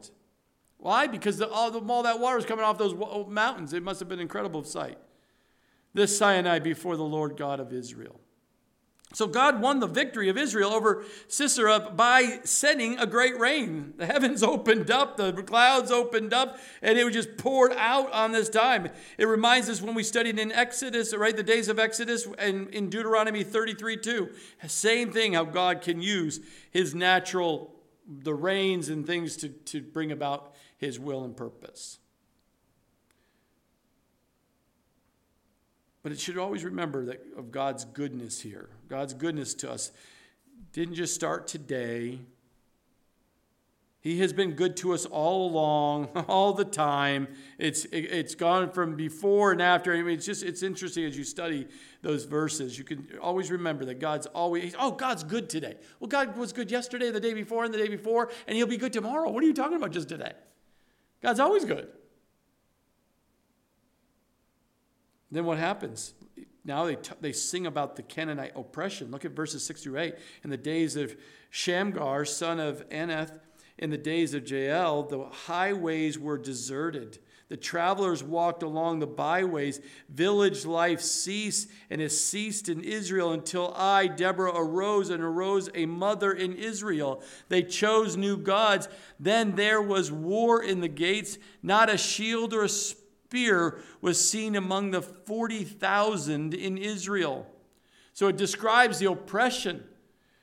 [0.79, 1.07] Why?
[1.07, 2.95] Because the, all, the, all that water is coming off those
[3.29, 3.73] mountains.
[3.73, 4.99] It must have been incredible sight.
[5.95, 8.22] This Sinai before the Lord God of Israel.
[9.15, 13.95] So God won the victory of Israel over Sisera by sending a great rain.
[13.97, 18.33] The heavens opened up, the clouds opened up, and it was just poured out on
[18.33, 18.89] this time.
[19.19, 22.91] It reminds us when we studied in Exodus, right, the days of Exodus, and in
[22.91, 24.31] Deuteronomy 33 2.
[24.67, 26.41] Same thing, how God can use
[26.71, 27.75] his natural,
[28.07, 31.99] the rains and things to, to bring about his will and purpose.
[36.03, 38.69] But it should always remember that of God's goodness here.
[38.89, 39.93] God's goodness to us
[40.73, 42.21] didn't just start today.
[44.01, 47.29] He has been good to us all along, all the time.
[47.57, 49.95] It's it's gone from before and after.
[49.95, 51.69] I mean, it's just it's interesting as you study
[52.03, 52.77] those verses.
[52.77, 55.77] You can always remember that God's always oh God's good today.
[56.01, 58.77] Well, God was good yesterday, the day before, and the day before, and He'll be
[58.77, 59.31] good tomorrow.
[59.31, 60.33] What are you talking about just today?
[61.23, 61.89] God's always good.
[65.33, 66.13] Then what happens?
[66.65, 69.11] Now they, t- they sing about the Canaanite oppression.
[69.11, 70.15] Look at verses 6 through 8.
[70.45, 71.17] In the days of
[71.51, 73.41] Shamgar, son of Anath,
[73.79, 77.19] in the days of Jael, the highways were deserted.
[77.49, 79.81] The travelers walked along the byways.
[80.09, 85.87] Village life ceased and has ceased in Israel until I, Deborah, arose and arose a
[85.87, 87.23] mother in Israel.
[87.49, 88.89] They chose new gods.
[89.19, 93.02] Then there was war in the gates, not a shield or a spear
[94.01, 97.47] was seen among the 40,000 in Israel.
[98.13, 99.85] So it describes the oppression.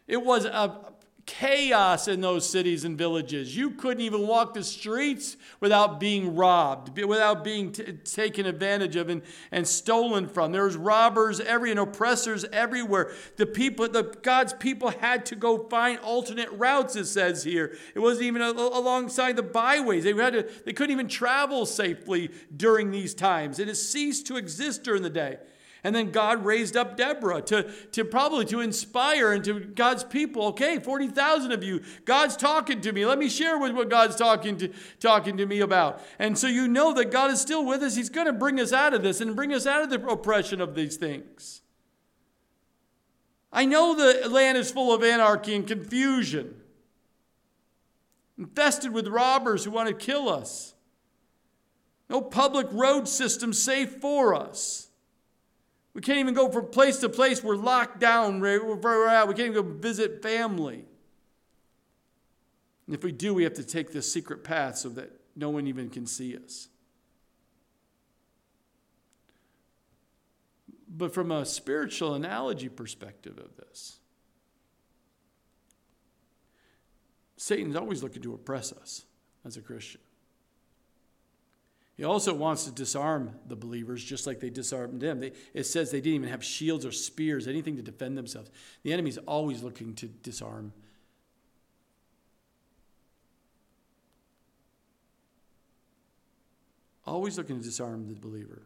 [0.08, 0.94] It was a
[1.30, 3.56] chaos in those cities and villages.
[3.56, 9.10] You couldn't even walk the streets without being robbed, without being t- taken advantage of
[9.10, 9.22] and,
[9.52, 10.52] and stolen from.
[10.52, 13.12] There was robbers every and oppressors everywhere.
[13.38, 17.78] The people, the God's people had to go find alternate routes, it says here.
[17.94, 20.06] It wasn't even a, alongside the byways.
[20.06, 23.60] They had to, they couldn't even travel safely during these times.
[23.60, 25.38] It has ceased to exist during the day.
[25.84, 30.48] And then God raised up Deborah to, to probably to inspire and to God's people.
[30.48, 33.06] Okay, 40,000 of you, God's talking to me.
[33.06, 34.70] Let me share with what God's talking to,
[35.00, 36.02] talking to me about.
[36.20, 37.96] And so you know that God is still with us.
[37.96, 40.60] He's going to bring us out of this and bring us out of the oppression
[40.60, 41.62] of these things.
[43.52, 46.56] I know the land is full of anarchy and confusion,
[48.38, 50.76] infested with robbers who want to kill us.
[52.10, 54.89] No public road system safe for us.
[56.00, 57.43] We can't even go from place to place.
[57.43, 59.28] We're locked down where we're at.
[59.28, 60.86] We can't even go visit family.
[62.86, 65.68] And if we do, we have to take this secret path so that no one
[65.68, 66.70] even can see us.
[70.88, 74.00] But from a spiritual analogy perspective of this,
[77.36, 79.04] Satan's always looking to oppress us
[79.43, 80.00] as a Christian.
[82.00, 85.20] He also wants to disarm the believers just like they disarmed them.
[85.20, 88.50] They, it says they didn't even have shields or spears, anything to defend themselves.
[88.84, 90.72] The enemy's always looking to disarm.
[97.06, 98.62] Always looking to disarm the believer.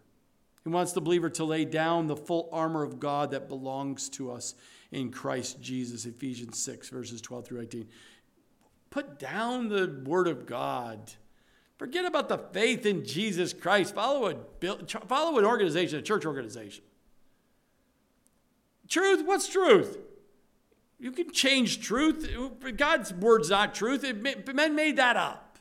[0.64, 4.30] He wants the believer to lay down the full armor of God that belongs to
[4.30, 4.54] us
[4.92, 7.88] in Christ Jesus, Ephesians 6, verses 12 through 18.
[8.92, 11.14] Put down the word of God
[11.84, 13.94] Forget about the faith in Jesus Christ.
[13.94, 16.82] Follow a, follow an organization, a church organization.
[18.88, 19.98] Truth, what's truth?
[20.98, 22.26] You can change truth.
[22.78, 24.06] God's word's not truth.
[24.06, 25.58] It, men made that up.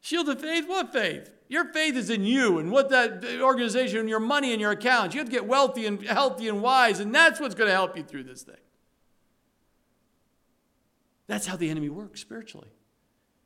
[0.00, 1.30] Shield of faith, what faith?
[1.48, 5.14] Your faith is in you and what that organization and your money and your accounts.
[5.14, 7.98] You have to get wealthy and healthy and wise, and that's what's going to help
[7.98, 8.56] you through this thing.
[11.26, 12.70] That's how the enemy works spiritually.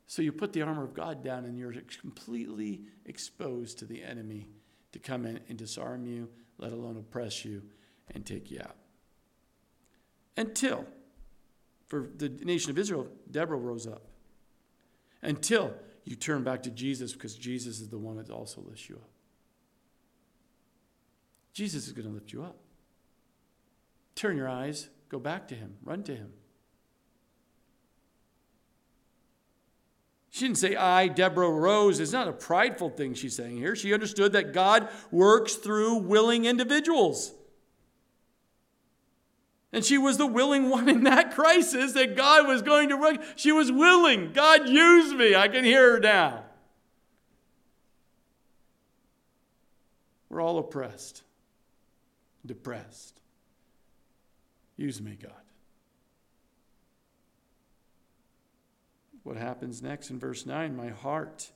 [0.07, 4.49] So you put the armor of God down and you're completely exposed to the enemy
[4.91, 7.61] to come in and disarm you, let alone oppress you
[8.13, 8.75] and take you out.
[10.37, 10.85] Until,
[11.87, 14.07] for the nation of Israel, Deborah rose up.
[15.21, 15.73] Until
[16.03, 19.09] you turn back to Jesus because Jesus is the one that also lifts you up.
[21.53, 22.57] Jesus is going to lift you up.
[24.15, 26.33] Turn your eyes, go back to him, run to him.
[30.31, 31.99] She didn't say, I, Deborah Rose.
[31.99, 33.75] It's not a prideful thing she's saying here.
[33.75, 37.33] She understood that God works through willing individuals.
[39.73, 43.21] And she was the willing one in that crisis that God was going to work.
[43.35, 44.31] She was willing.
[44.31, 45.35] God used me.
[45.35, 46.45] I can hear her now.
[50.29, 51.23] We're all oppressed,
[52.45, 53.19] depressed.
[54.77, 55.33] Use me, God.
[59.23, 61.51] What happens next in verse 9 my heart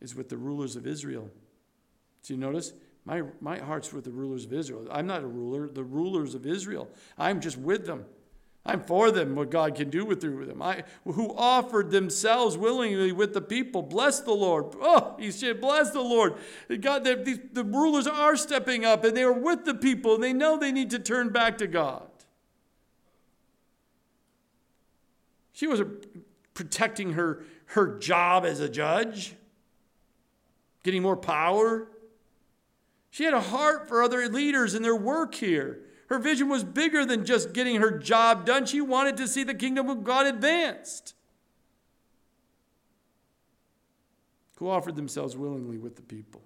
[0.00, 1.30] is with the rulers of Israel.
[2.24, 2.72] Do you notice?
[3.04, 4.86] My, my heart's with the rulers of Israel.
[4.90, 6.88] I'm not a ruler, the rulers of Israel.
[7.16, 8.04] I'm just with them.
[8.64, 10.60] I'm for them, what God can do with through them.
[10.60, 13.80] I, who offered themselves willingly with the people.
[13.80, 14.74] Bless the Lord.
[14.82, 16.34] Oh, he said, bless the Lord.
[16.80, 20.34] God, the, the, rulers are stepping up and they are with the people and they
[20.34, 22.06] know they need to turn back to God.
[25.52, 25.88] She was a
[26.60, 29.34] protecting her, her job as a judge,
[30.82, 31.88] getting more power.
[33.08, 35.80] She had a heart for other leaders and their work here.
[36.10, 38.66] Her vision was bigger than just getting her job done.
[38.66, 41.14] She wanted to see the kingdom of God advanced.
[44.56, 46.42] Who offered themselves willingly with the people.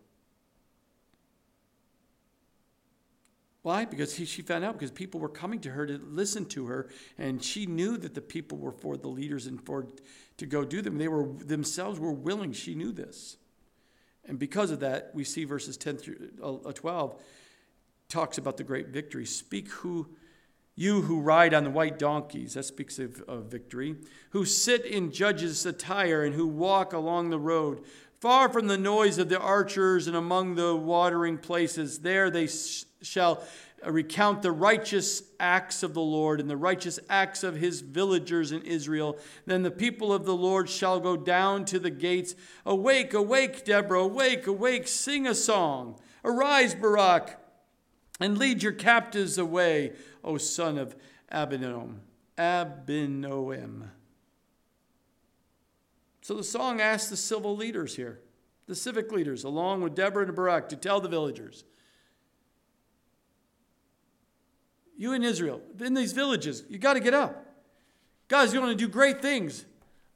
[3.65, 3.87] Why?
[3.87, 6.91] Because he, she found out because people were coming to her to listen to her,
[7.17, 9.87] and she knew that the people were for the leaders and for
[10.37, 10.99] to go do them.
[10.99, 12.53] They were themselves were willing.
[12.53, 13.39] She knew this,
[14.27, 17.23] and because of that, we see verses ten through uh, twelve
[18.11, 19.25] talks about the great victory.
[19.25, 20.09] Speak who
[20.77, 23.97] you who ride on the white donkeys, that speaks of, of victory,
[24.33, 27.81] who sit in judges' attire and who walk along the road,
[28.21, 32.01] far from the noise of the archers and among the watering places.
[32.01, 32.47] There they
[33.05, 33.43] shall
[33.87, 38.63] recount the righteous acts of the Lord and the righteous acts of his villagers in
[38.63, 39.19] Israel.
[39.47, 42.35] Then the people of the Lord shall go down to the gates.
[42.65, 45.99] Awake, awake, Deborah, awake, awake, sing a song.
[46.25, 47.39] Arise, Barak,
[48.21, 49.93] and lead your captives away,
[50.23, 50.97] O son of
[51.31, 51.97] Abinoam.
[52.39, 53.89] Abinoam.
[56.23, 58.21] So the song asks the civil leaders here,
[58.67, 61.65] the civic leaders, along with Deborah and Barak, to tell the villagers
[64.97, 67.47] You in Israel, in these villages, you got to get up.
[68.29, 69.65] God's going to do great things.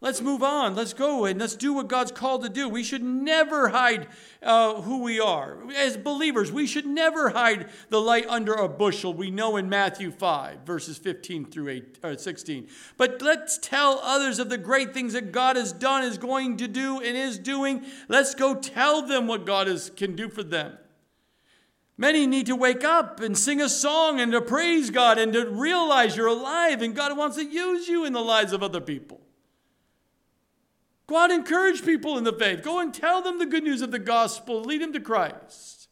[0.00, 0.76] Let's move on.
[0.76, 2.68] Let's go and let's do what God's called to do.
[2.68, 4.06] We should never hide
[4.40, 5.58] uh, who we are.
[5.72, 9.12] As believers, we should never hide the light under a bushel.
[9.12, 12.68] We know in Matthew 5, verses 15 through 8, or 16.
[12.96, 16.68] But let's tell others of the great things that God has done, is going to
[16.68, 17.84] do, and is doing.
[18.06, 20.78] Let's go tell them what God is, can do for them.
[22.00, 25.50] Many need to wake up and sing a song and to praise God and to
[25.50, 29.20] realize you're alive and God wants to use you in the lives of other people.
[31.08, 32.62] Go out and encourage people in the faith.
[32.62, 34.62] Go and tell them the good news of the gospel.
[34.62, 35.88] Lead them to Christ.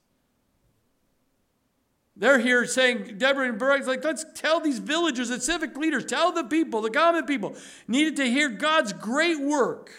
[2.14, 6.30] They're here saying, Deborah and Barak's like, let's tell these villagers and civic leaders, tell
[6.30, 7.56] the people, the common people,
[7.88, 9.90] needed to hear God's great work.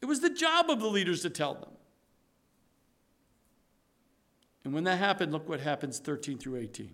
[0.00, 1.71] It was the job of the leaders to tell them.
[4.64, 6.90] And when that happened, look what happens 13 through 18.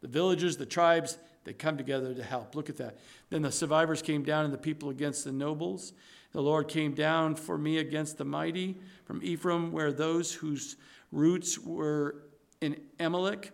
[0.00, 2.54] The villagers, the tribes, they come together to help.
[2.54, 2.98] Look at that.
[3.30, 5.92] Then the survivors came down and the people against the nobles.
[6.32, 10.76] The Lord came down for me against the mighty from Ephraim, where those whose
[11.10, 12.16] roots were
[12.60, 13.52] in Amalek.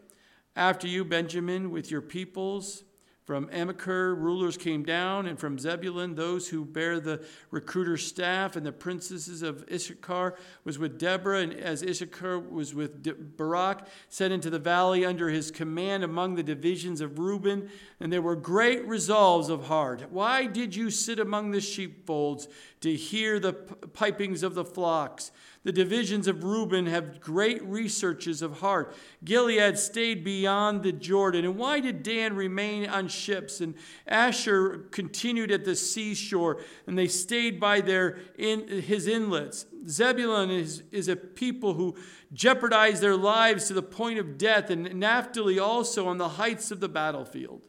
[0.57, 2.85] After you, Benjamin, with your peoples,
[3.25, 8.66] from Machir, rulers came down, and from Zebulun, those who bear the recruiter's staff, and
[8.66, 14.51] the princesses of Issachar was with Deborah, and as Issachar was with Barak, set into
[14.51, 17.70] the valley under his command among the divisions of Reuben.
[17.99, 20.11] And there were great resolves of heart.
[20.11, 22.47] Why did you sit among the sheepfolds
[22.81, 25.33] to hear the pipings of the flocks?
[25.65, 28.95] The divisions of Reuben have great researches of heart.
[29.25, 31.47] Gilead stayed beyond the Jordan.
[31.47, 33.62] And why did Dan remain on ships?
[33.62, 33.75] And
[34.07, 39.65] Asher continued at the seashore, and they stayed by their in, his inlets.
[39.89, 41.97] Zebulun is, is a people who
[42.35, 46.81] jeopardize their lives to the point of death, and Naphtali also on the heights of
[46.81, 47.62] the battlefield.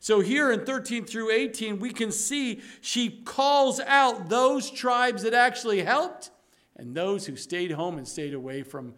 [0.00, 5.32] So here in 13 through 18, we can see she calls out those tribes that
[5.32, 6.30] actually helped
[6.76, 8.94] and those who stayed home and stayed away from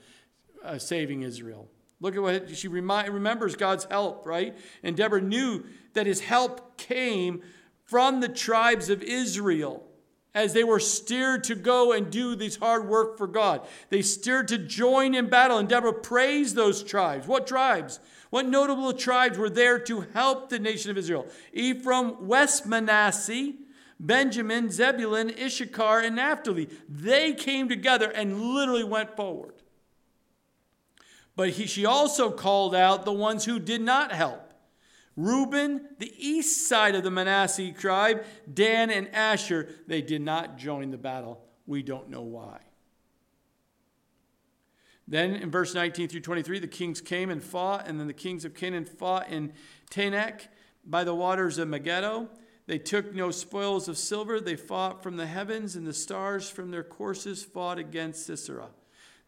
[0.65, 1.69] uh, saving Israel.
[2.01, 4.57] Look at what she remembers God's help, right?
[4.83, 5.65] And Deborah knew
[5.95, 7.43] that his help came
[7.85, 9.85] from the tribes of Israel
[10.35, 13.67] as they were steered to go and do this hard work for God.
[13.89, 17.27] They steered to join in battle, and Deborah praised those tribes.
[17.27, 17.99] What tribes?
[18.31, 21.27] What notable tribes were there to help the nation of Israel?
[21.53, 23.55] Ephraim, West Manasseh,
[24.01, 26.69] Benjamin, Zebulun, Issachar, and Naphtali.
[26.89, 29.55] They came together and literally went forward.
[31.35, 34.53] But he, she also called out the ones who did not help.
[35.17, 40.91] Reuben, the east side of the Manasseh tribe, Dan and Asher, they did not join
[40.91, 41.45] the battle.
[41.67, 42.61] We don't know why.
[45.09, 48.45] Then in verse 19 through 23, the kings came and fought, and then the kings
[48.45, 49.53] of Canaan fought in
[49.91, 50.43] Taanach
[50.85, 52.29] by the waters of Megiddo.
[52.69, 54.41] They took no spoils of silver.
[54.41, 58.69] They fought from the heavens, and the stars from their courses fought against Sisera.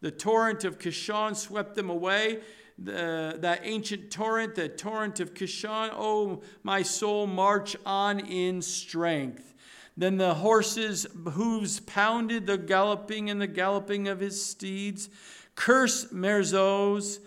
[0.03, 2.41] The torrent of Kishon swept them away.
[2.78, 9.55] The, that ancient torrent, the torrent of Kishon, oh, my soul, march on in strength.
[9.97, 15.09] Then the horses' hooves pounded the galloping and the galloping of his steeds.
[15.55, 17.20] Curse Merzos,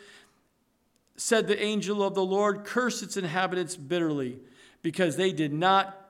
[1.17, 4.39] said the angel of the Lord, curse its inhabitants bitterly,
[4.83, 6.02] because they did not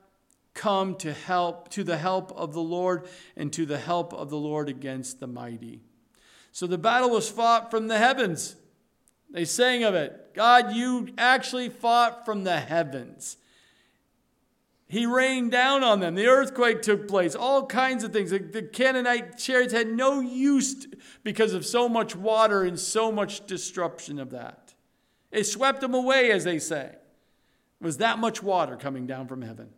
[0.54, 4.38] come to help to the help of the Lord and to the help of the
[4.38, 5.82] Lord against the mighty.
[6.52, 8.56] So the battle was fought from the heavens.
[9.32, 10.34] They sang of it.
[10.36, 13.38] God, you actually fought from the heavens.
[14.88, 16.14] He rained down on them.
[16.14, 17.34] The earthquake took place.
[17.34, 18.30] All kinds of things.
[18.30, 20.86] The, the Canaanite chariots had no use
[21.24, 24.76] because of so much water and so much disruption of that.
[25.32, 26.92] It swept them away, as they say.
[26.92, 29.70] It was that much water coming down from heaven.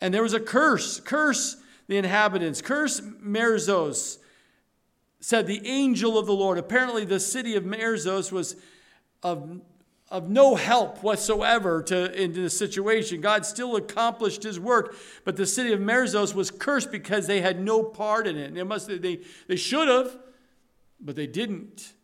[0.00, 1.00] And there was a curse.
[1.00, 2.62] Curse the inhabitants.
[2.62, 4.18] Curse Merzos,
[5.20, 6.58] said the angel of the Lord.
[6.58, 8.56] Apparently, the city of Merzos was
[9.22, 9.60] of
[10.10, 13.20] of no help whatsoever to in the situation.
[13.20, 17.60] God still accomplished his work, but the city of Merzos was cursed because they had
[17.60, 18.54] no part in it.
[18.54, 20.16] They must they they should have,
[21.00, 21.94] but they didn't.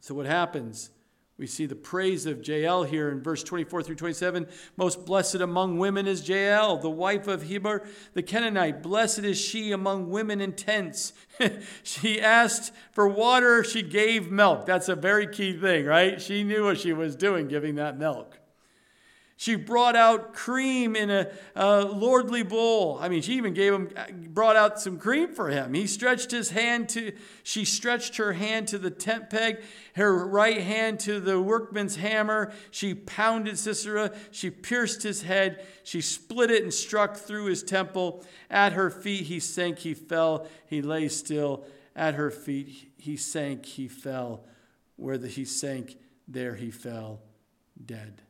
[0.00, 0.90] So what happens?
[1.38, 4.48] We see the praise of Jael here in verse 24 through 27.
[4.76, 8.82] Most blessed among women is Jael, the wife of Heber the Canaanite.
[8.82, 11.12] Blessed is she among women in tents.
[11.84, 14.66] she asked for water, she gave milk.
[14.66, 16.20] That's a very key thing, right?
[16.20, 18.37] She knew what she was doing, giving that milk.
[19.40, 22.98] She brought out cream in a, a, lordly bowl.
[23.00, 23.88] I mean, she even gave him,
[24.30, 25.74] brought out some cream for him.
[25.74, 27.12] He stretched his hand to,
[27.44, 29.60] she stretched her hand to the tent peg,
[29.94, 32.52] her right hand to the workman's hammer.
[32.72, 34.10] She pounded Sisera.
[34.32, 35.64] She pierced his head.
[35.84, 38.24] She split it and struck through his temple.
[38.50, 40.48] At her feet he sank, he fell.
[40.66, 41.64] He lay still.
[41.94, 44.46] At her feet he sank, he fell.
[44.96, 47.20] Where the, he sank, there he fell,
[47.86, 48.22] dead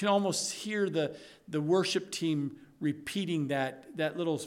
[0.00, 1.14] can almost hear the,
[1.46, 4.40] the worship team repeating that that little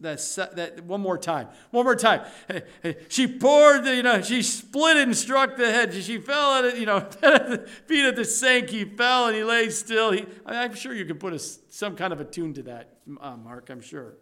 [0.00, 0.18] that
[0.56, 2.22] that one more time one more time.
[3.08, 5.92] She poured the, you know she split and struck the head.
[5.92, 7.00] She fell at it you know
[7.86, 8.70] feet at the sink.
[8.70, 10.12] He fell and he lay still.
[10.12, 13.36] He, i'm sure you can put a, some kind of a tune to that uh,
[13.36, 14.14] mark i'm sure.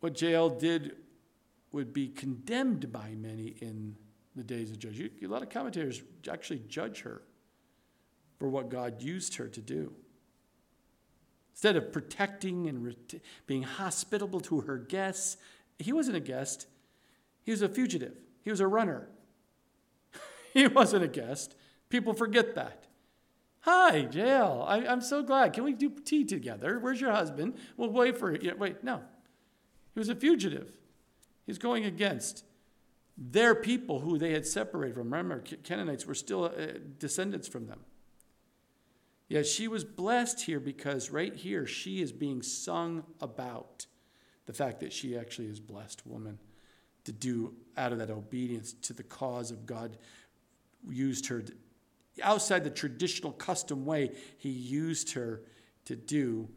[0.00, 0.96] What jael did
[1.72, 3.96] would be condemned by many in
[4.34, 5.10] the days of Judge.
[5.22, 7.22] A lot of commentators actually judge her
[8.38, 9.92] for what God used her to do.
[11.52, 12.96] Instead of protecting and
[13.46, 15.36] being hospitable to her guests,
[15.78, 16.66] he wasn't a guest,
[17.42, 19.08] he was a fugitive, he was a runner.
[20.54, 21.54] he wasn't a guest.
[21.88, 22.86] People forget that.
[23.60, 24.64] Hi, Jael.
[24.66, 25.52] I, am so glad.
[25.52, 26.80] Can we do tea together?
[26.80, 27.54] Where's your husband?
[27.76, 28.54] We'll wait for you.
[28.58, 29.02] Wait, no.
[29.94, 30.72] He was a fugitive.
[31.46, 32.44] He's going against
[33.16, 35.12] their people who they had separated from.
[35.12, 37.80] Remember, Canaanites were still uh, descendants from them.
[39.28, 43.86] Yet she was blessed here because right here she is being sung about
[44.46, 46.38] the fact that she actually is blessed woman
[47.04, 49.96] to do out of that obedience to the cause of God
[50.88, 51.42] used her
[52.22, 55.42] outside the traditional custom way he used her
[55.86, 56.48] to do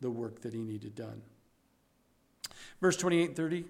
[0.00, 1.20] the work that he needed done
[2.80, 3.64] verse 28 30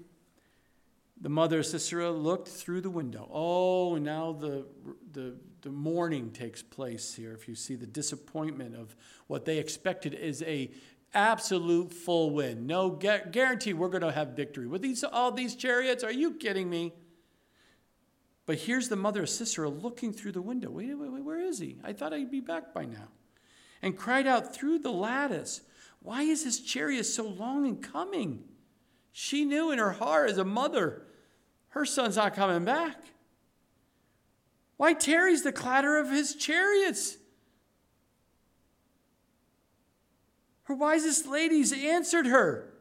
[1.20, 3.28] the mother of Sisera looked through the window.
[3.30, 4.66] Oh, now the,
[5.12, 7.32] the, the mourning takes place here.
[7.32, 8.96] If you see the disappointment of
[9.26, 10.70] what they expected is a
[11.12, 12.66] absolute full win.
[12.66, 14.66] No gu- guarantee we're going to have victory.
[14.66, 16.94] With these, all these chariots, are you kidding me?
[18.46, 20.70] But here's the mother of Sisera looking through the window.
[20.70, 21.76] Wait, wait, wait, where is he?
[21.84, 23.08] I thought I'd be back by now.
[23.82, 25.62] And cried out through the lattice,
[26.00, 28.44] Why is this chariot so long in coming?
[29.12, 31.02] She knew in her heart as a mother
[31.70, 32.96] her son's not coming back.
[34.76, 37.16] Why tarries the clatter of his chariots?
[40.64, 42.72] Her wisest ladies answered her.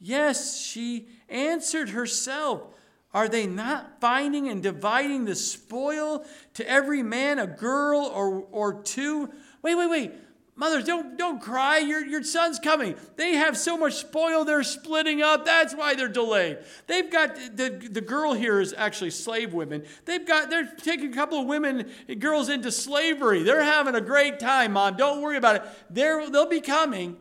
[0.00, 2.62] Yes, she answered herself.
[3.12, 8.82] Are they not finding and dividing the spoil to every man a girl or, or
[8.82, 9.30] two?
[9.62, 10.12] Wait, wait, wait.
[10.56, 11.78] Mothers, don't, don't cry.
[11.78, 12.94] Your, your son's coming.
[13.16, 15.44] They have so much spoil, they're splitting up.
[15.44, 16.58] That's why they're delayed.
[16.86, 19.84] They've got the, the girl here is actually slave women.
[20.04, 21.90] They've got, they're taking a couple of women,
[22.20, 23.42] girls into slavery.
[23.42, 24.96] They're having a great time, Mom.
[24.96, 25.62] Don't worry about it.
[25.90, 27.16] They're, they'll be coming.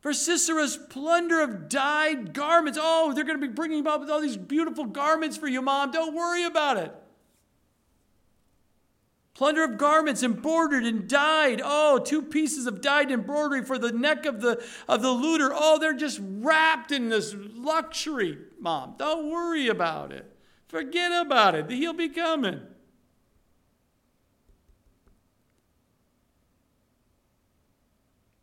[0.00, 2.78] For Sisera's plunder of dyed garments.
[2.80, 5.92] Oh, they're going to be bringing up with all these beautiful garments for you, Mom.
[5.92, 6.94] Don't worry about it.
[9.38, 11.62] Plunder of garments embroidered and dyed.
[11.64, 15.50] Oh, two pieces of dyed embroidery for the neck of the, of the looter.
[15.54, 18.96] Oh, they're just wrapped in this luxury, Mom.
[18.98, 20.36] Don't worry about it.
[20.66, 21.70] Forget about it.
[21.70, 22.62] He'll be coming.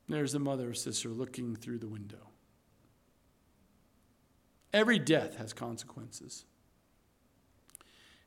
[0.08, 2.30] There's the mother of Sisera looking through the window.
[4.72, 6.46] Every death has consequences.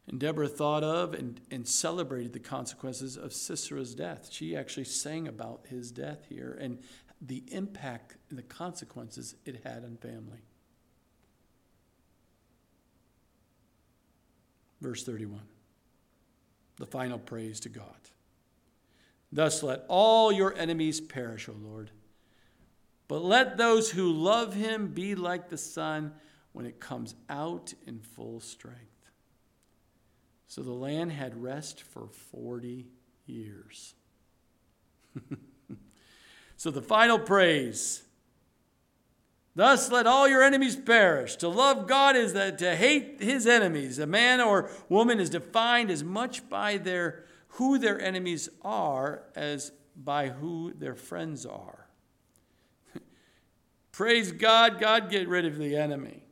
[0.08, 4.28] And Deborah thought of and, and celebrated the consequences of Sisera's death.
[4.30, 6.78] She actually sang about his death here and
[7.20, 10.38] the impact and the consequences it had on family.
[14.80, 15.40] Verse 31,
[16.76, 17.84] the final praise to God.
[19.30, 21.90] Thus let all your enemies perish, O Lord.
[23.08, 26.12] But let those who love him be like the sun
[26.52, 28.97] when it comes out in full strength.
[30.48, 32.86] So the land had rest for 40
[33.26, 33.94] years.
[36.56, 38.02] so the final praise.
[39.54, 41.36] Thus let all your enemies perish.
[41.36, 43.98] To love God is that to hate his enemies.
[43.98, 49.72] A man or woman is defined as much by their who their enemies are as
[49.96, 51.88] by who their friends are.
[53.92, 56.27] Praise God, God get rid of the enemy.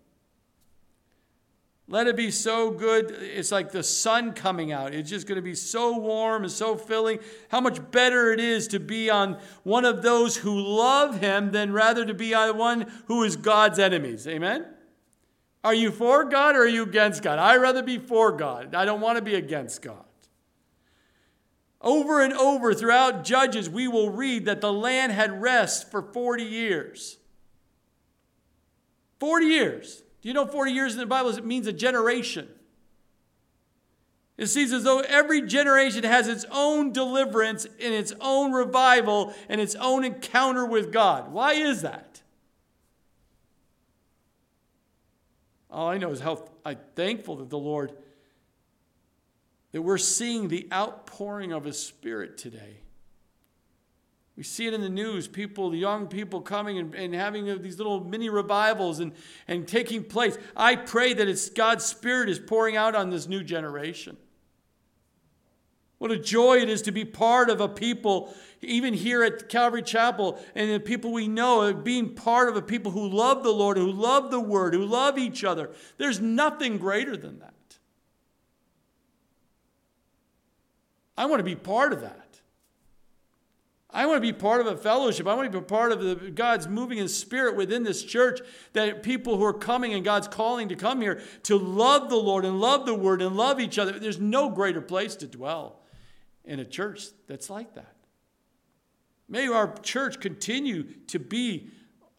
[1.89, 3.12] Let it be so good.
[3.12, 4.93] It's like the sun coming out.
[4.93, 7.20] It's just going to be so warm and so filling.
[7.49, 11.72] How much better it is to be on one of those who love Him than
[11.72, 14.26] rather to be on one who is God's enemies.
[14.26, 14.66] Amen?
[15.62, 17.39] Are you for God or are you against God?
[17.39, 18.74] I'd rather be for God.
[18.74, 20.05] I don't want to be against God.
[21.80, 26.43] Over and over throughout Judges, we will read that the land had rest for 40
[26.43, 27.18] years.
[29.20, 30.03] 40 years.
[30.27, 32.49] Do you know 40 years in the Bible it means a generation?
[34.37, 39.61] It seems as though every generation has its own deliverance and its own revival and
[39.61, 41.31] its own encounter with God.
[41.31, 42.22] Why is that?
[45.70, 47.93] All I know is how I'm thankful that the Lord,
[49.70, 52.81] that we're seeing the outpouring of His Spirit today.
[54.37, 57.78] We see it in the news people, the young people coming and, and having these
[57.78, 59.12] little mini revivals and,
[59.49, 60.37] and taking place.
[60.55, 64.18] I pray that it's God's Spirit is pouring out on this new generation.
[65.99, 69.82] What a joy it is to be part of a people, even here at Calvary
[69.82, 73.78] Chapel, and the people we know, being part of a people who love the Lord,
[73.78, 75.70] who love the Word, who love each other.
[75.97, 77.55] There's nothing greater than that.
[81.16, 82.26] I want to be part of that.
[83.97, 85.26] I want to be part of a fellowship.
[85.26, 88.40] I want to be part of the, God's moving in spirit within this church
[88.74, 92.44] that people who are coming and God's calling to come here to love the Lord
[92.44, 93.99] and love the word and love each other.
[93.99, 95.80] There's no greater place to dwell
[96.44, 97.97] in a church that's like that.
[99.30, 101.70] May our church continue to be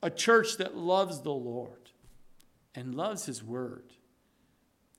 [0.02, 1.92] a church that loves the Lord
[2.74, 3.94] and loves his word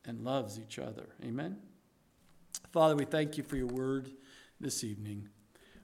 [0.04, 1.08] and loves each other.
[1.24, 1.56] Amen.
[2.72, 4.12] Father, we thank you for your word
[4.60, 5.28] this evening.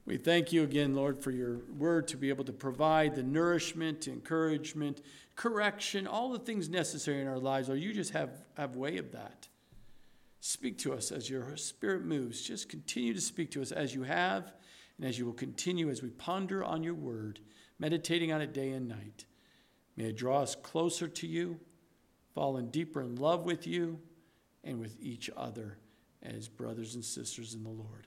[0.06, 4.06] We thank you again, Lord, for your word to be able to provide the nourishment,
[4.06, 5.00] encouragement,
[5.34, 7.70] correction, all the things necessary in our lives.
[7.70, 9.48] Or you just have, have way of that.
[10.40, 12.42] Speak to us as your spirit moves.
[12.42, 14.52] Just continue to speak to us as you have
[14.98, 17.40] and as you will continue as we ponder on your word,
[17.78, 19.24] meditating on it day and night.
[19.96, 21.58] May it draw us closer to you,
[22.34, 23.98] falling deeper in love with you
[24.62, 25.78] and with each other
[26.22, 28.06] as brothers and sisters in the Lord.